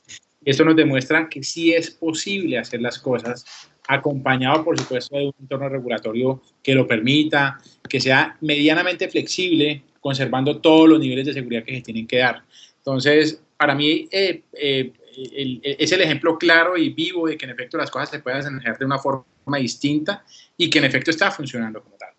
Esto 0.45 0.65
nos 0.65 0.77
demuestra 0.77 1.29
que 1.31 1.43
sí 1.43 1.73
es 1.73 1.91
posible 1.91 2.59
hacer 2.59 2.83
las 2.83 2.99
cosas 2.99 3.45
acompañado, 3.89 4.65
por 4.65 4.79
supuesto, 4.79 5.17
de 5.17 5.27
un 5.27 5.35
entorno 5.41 5.69
regulatorio 5.69 6.43
que 6.63 6.75
lo 6.75 6.87
permita, 6.87 7.59
que 7.89 8.01
sea 8.01 8.37
medianamente 8.43 9.09
flexible, 9.09 9.83
conservando 10.01 10.61
todos 10.61 10.89
los 10.89 11.01
niveles 11.01 11.27
de 11.27 11.33
seguridad 11.33 11.65
que 11.65 11.77
se 11.77 11.83
tienen 11.83 12.07
que 12.07 12.19
dar. 12.19 12.45
Entonces, 12.77 13.43
para 13.57 13.75
mí 13.75 14.07
eh, 14.13 14.43
eh, 14.53 14.93
es 15.13 15.91
el 15.91 16.03
ejemplo 16.03 16.39
claro 16.39 16.77
y 16.77 16.91
vivo 16.91 17.27
de 17.27 17.37
que 17.37 17.47
en 17.47 17.53
efecto 17.53 17.79
las 17.79 17.91
cosas 17.91 18.11
se 18.11 18.21
pueden 18.21 18.39
hacer 18.41 18.79
de 18.79 18.85
una 18.85 18.99
forma 18.99 19.25
distinta 19.59 20.23
y 20.57 20.69
que 20.69 20.79
en 20.79 20.85
efecto 20.85 21.11
está 21.11 21.31
funcionando 21.31 21.83
como 21.83 21.97
tal. 21.97 22.11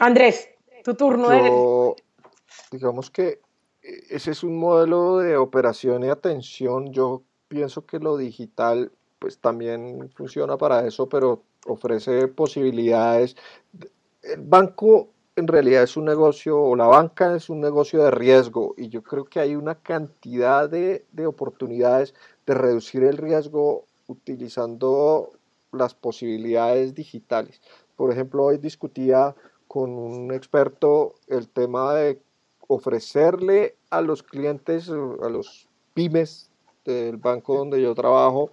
Andrés, 0.00 0.48
tu 0.82 0.94
turno. 0.94 1.94
digamos 2.70 3.10
que 3.10 3.40
ese 3.82 4.30
es 4.30 4.42
un 4.42 4.58
modelo 4.58 5.18
de 5.18 5.36
operación 5.36 6.04
y 6.04 6.08
atención. 6.08 6.92
Yo 6.92 7.22
pienso 7.48 7.86
que 7.86 7.98
lo 7.98 8.16
digital 8.16 8.90
pues 9.18 9.38
también 9.38 10.10
funciona 10.14 10.56
para 10.56 10.86
eso, 10.86 11.08
pero 11.08 11.42
ofrece 11.66 12.28
posibilidades. 12.28 13.36
El 14.22 14.40
banco 14.42 15.08
en 15.36 15.46
realidad 15.46 15.82
es 15.82 15.96
un 15.96 16.06
negocio, 16.06 16.58
o 16.58 16.76
la 16.76 16.86
banca 16.86 17.36
es 17.36 17.50
un 17.50 17.60
negocio 17.60 18.02
de 18.02 18.10
riesgo, 18.10 18.74
y 18.78 18.88
yo 18.88 19.02
creo 19.02 19.24
que 19.24 19.40
hay 19.40 19.54
una 19.54 19.74
cantidad 19.74 20.68
de, 20.68 21.04
de 21.12 21.26
oportunidades 21.26 22.14
de 22.46 22.54
reducir 22.54 23.04
el 23.04 23.18
riesgo 23.18 23.84
utilizando 24.06 25.32
las 25.72 25.94
posibilidades 25.94 26.94
digitales. 26.94 27.60
Por 27.96 28.12
ejemplo, 28.12 28.44
hoy 28.44 28.58
discutía 28.58 29.34
con 29.68 29.90
un 29.90 30.32
experto 30.32 31.14
el 31.26 31.48
tema 31.48 31.94
de 31.94 32.20
ofrecerle 32.68 33.76
a 33.90 34.00
los 34.00 34.22
clientes, 34.22 34.88
a 34.88 35.28
los 35.28 35.68
pymes 35.92 36.50
del 36.84 37.16
banco 37.16 37.58
donde 37.58 37.82
yo 37.82 37.94
trabajo, 37.94 38.50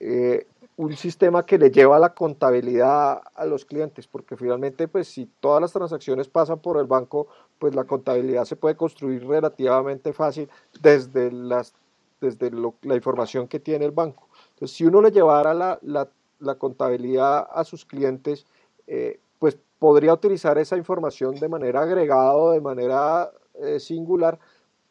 eh, 0.00 0.46
un 0.76 0.96
sistema 0.96 1.44
que 1.44 1.58
le 1.58 1.70
lleva 1.70 1.98
la 1.98 2.14
contabilidad 2.14 3.20
a 3.34 3.44
los 3.44 3.66
clientes, 3.66 4.06
porque 4.06 4.34
finalmente, 4.34 4.88
pues 4.88 5.08
si 5.08 5.26
todas 5.26 5.60
las 5.60 5.72
transacciones 5.72 6.28
pasan 6.28 6.58
por 6.60 6.78
el 6.78 6.86
banco, 6.86 7.26
pues 7.58 7.74
la 7.74 7.84
contabilidad 7.84 8.46
se 8.46 8.56
puede 8.56 8.76
construir 8.76 9.26
relativamente 9.26 10.14
fácil 10.14 10.48
desde, 10.80 11.30
las, 11.30 11.74
desde 12.22 12.50
la 12.82 12.94
información 12.94 13.46
que 13.46 13.60
tiene 13.60 13.84
el 13.84 13.90
banco. 13.90 14.26
Entonces, 14.54 14.74
si 14.74 14.86
uno 14.86 15.02
le 15.02 15.10
llevara 15.10 15.52
la, 15.52 15.78
la, 15.82 16.54
contabilidad 16.54 17.46
a 17.52 17.62
sus 17.64 17.84
clientes, 17.84 18.46
eh, 18.86 19.20
pues 19.38 19.58
podría 19.78 20.14
utilizar 20.14 20.56
esa 20.56 20.78
información 20.78 21.34
de 21.34 21.48
manera 21.50 21.82
agregada 21.82 22.34
o 22.34 22.52
de 22.52 22.60
manera 22.62 23.30
eh, 23.62 23.78
singular 23.80 24.38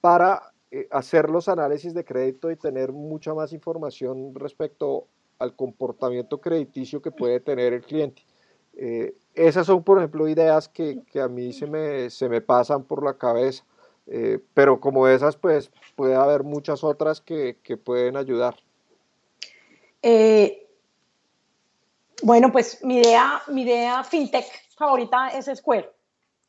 para 0.01 0.48
hacer 0.91 1.29
los 1.29 1.49
análisis 1.49 1.93
de 1.93 2.05
crédito 2.05 2.51
y 2.51 2.55
tener 2.55 2.91
mucha 2.91 3.33
más 3.33 3.53
información 3.53 4.33
respecto 4.35 5.07
al 5.39 5.55
comportamiento 5.55 6.39
crediticio 6.39 7.01
que 7.01 7.11
puede 7.11 7.39
tener 7.39 7.73
el 7.73 7.81
cliente. 7.81 8.23
Eh, 8.75 9.15
esas 9.33 9.65
son, 9.65 9.83
por 9.83 9.97
ejemplo, 9.97 10.27
ideas 10.27 10.69
que, 10.69 11.01
a 11.21 11.27
mí 11.27 11.53
se 11.53 11.65
me, 11.65 12.09
se 12.09 12.29
me 12.29 12.41
pasan 12.41 12.83
por 12.83 13.03
la 13.03 13.17
cabeza. 13.17 13.63
Eh, 14.07 14.39
pero 14.53 14.79
como 14.79 15.07
esas, 15.07 15.37
pues 15.37 15.71
puede 15.95 16.15
haber 16.15 16.43
muchas 16.43 16.83
otras 16.83 17.21
que, 17.21 17.57
que 17.63 17.77
pueden 17.77 18.17
ayudar. 18.17 18.55
Eh, 20.01 20.67
bueno, 22.23 22.51
pues 22.51 22.83
mi 22.83 22.97
idea, 22.97 23.41
mi 23.47 23.63
idea 23.63 24.03
fintech 24.03 24.45
favorita 24.75 25.29
es 25.29 25.49
Square. 25.57 25.91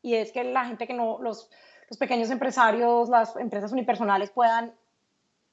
Y 0.02 0.14
es 0.14 0.33
que 0.33 0.42
la 0.44 0.64
gente 0.64 0.87
que 0.87 0.94
no, 0.94 1.18
los, 1.20 1.50
los 1.90 1.98
pequeños 1.98 2.31
empresarios, 2.31 3.09
las 3.09 3.37
empresas 3.37 3.72
unipersonales 3.72 4.31
puedan 4.31 4.72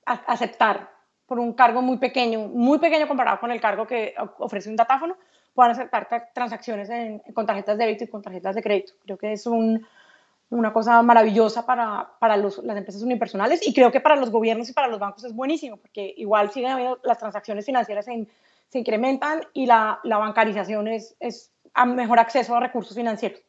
aceptar 0.05 0.89
por 1.25 1.39
un 1.39 1.53
cargo 1.53 1.81
muy 1.81 1.97
pequeño, 1.97 2.47
muy 2.47 2.77
pequeño 2.79 3.07
comparado 3.07 3.39
con 3.39 3.51
el 3.51 3.59
cargo 3.59 3.85
que 3.85 4.13
ofrece 4.37 4.69
un 4.69 4.75
datáfono, 4.75 5.17
puedan 5.53 5.71
aceptar 5.71 6.07
transacciones 6.33 6.89
con 7.33 7.45
tarjetas 7.45 7.77
de 7.77 7.85
débito 7.85 8.03
y 8.03 8.07
con 8.07 8.21
tarjetas 8.21 8.55
de 8.55 8.61
crédito. 8.61 8.93
Creo 9.03 9.17
que 9.17 9.33
es 9.33 9.45
una 9.47 10.71
cosa 10.71 11.01
maravillosa 11.01 11.65
para, 11.65 12.11
para 12.19 12.37
las 12.37 12.59
empresas 12.59 13.01
unipersonales 13.01 13.67
y 13.67 13.73
creo 13.73 13.91
que 13.91 13.99
para 13.99 14.15
los 14.15 14.29
gobiernos 14.29 14.69
y 14.69 14.73
para 14.73 14.87
los 14.87 14.99
bancos 14.99 15.23
es 15.23 15.33
buenísimo 15.33 15.77
porque 15.77 16.13
igual 16.17 16.51
siguen 16.51 16.71
habiendo 16.71 16.99
las 17.03 17.17
transacciones 17.17 17.65
financieras 17.65 18.05
se 18.05 18.79
incrementan 18.79 19.41
y 19.53 19.65
la, 19.65 19.99
la 20.03 20.17
bancarización 20.19 20.87
es, 20.87 21.15
es 21.19 21.51
a 21.73 21.85
mejor 21.85 22.19
acceso 22.19 22.55
a 22.55 22.59
recursos 22.59 22.95
financieros. 22.95 23.41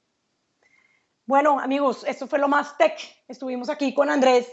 Bueno, 1.28 1.60
amigos, 1.60 2.04
esto 2.06 2.26
fue 2.26 2.38
lo 2.38 2.48
más 2.48 2.78
tech. 2.78 2.98
Estuvimos 3.28 3.68
aquí 3.68 3.92
con 3.92 4.08
Andrés 4.08 4.50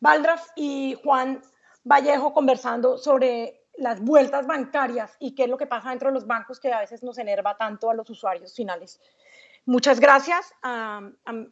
Valdraf 0.00 0.48
y 0.54 0.94
Juan 1.02 1.40
Vallejo 1.82 2.34
conversando 2.34 2.98
sobre 2.98 3.62
las 3.78 4.02
vueltas 4.02 4.46
bancarias 4.46 5.16
y 5.18 5.34
qué 5.34 5.44
es 5.44 5.48
lo 5.48 5.56
que 5.56 5.66
pasa 5.66 5.88
dentro 5.88 6.10
de 6.10 6.12
los 6.12 6.26
bancos 6.26 6.60
que 6.60 6.70
a 6.70 6.80
veces 6.80 7.02
nos 7.02 7.16
enerva 7.16 7.56
tanto 7.56 7.88
a 7.88 7.94
los 7.94 8.10
usuarios 8.10 8.54
finales. 8.54 9.00
Muchas 9.64 9.98
gracias 9.98 10.52
a, 10.62 11.00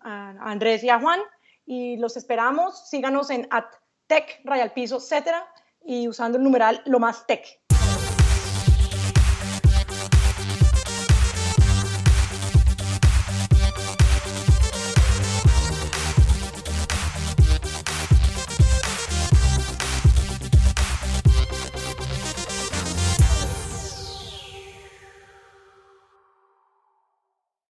Andrés 0.02 0.84
y 0.84 0.90
a 0.90 1.00
Juan 1.00 1.20
y 1.64 1.96
los 1.96 2.18
esperamos. 2.18 2.90
Síganos 2.90 3.30
en 3.30 3.48
at 3.50 3.70
tech, 4.06 4.42
rayal 4.44 4.74
piso, 4.74 4.98
etcétera, 4.98 5.48
y 5.82 6.08
usando 6.08 6.36
el 6.36 6.44
numeral 6.44 6.82
lo 6.84 6.98
más 6.98 7.26
tech. 7.26 7.57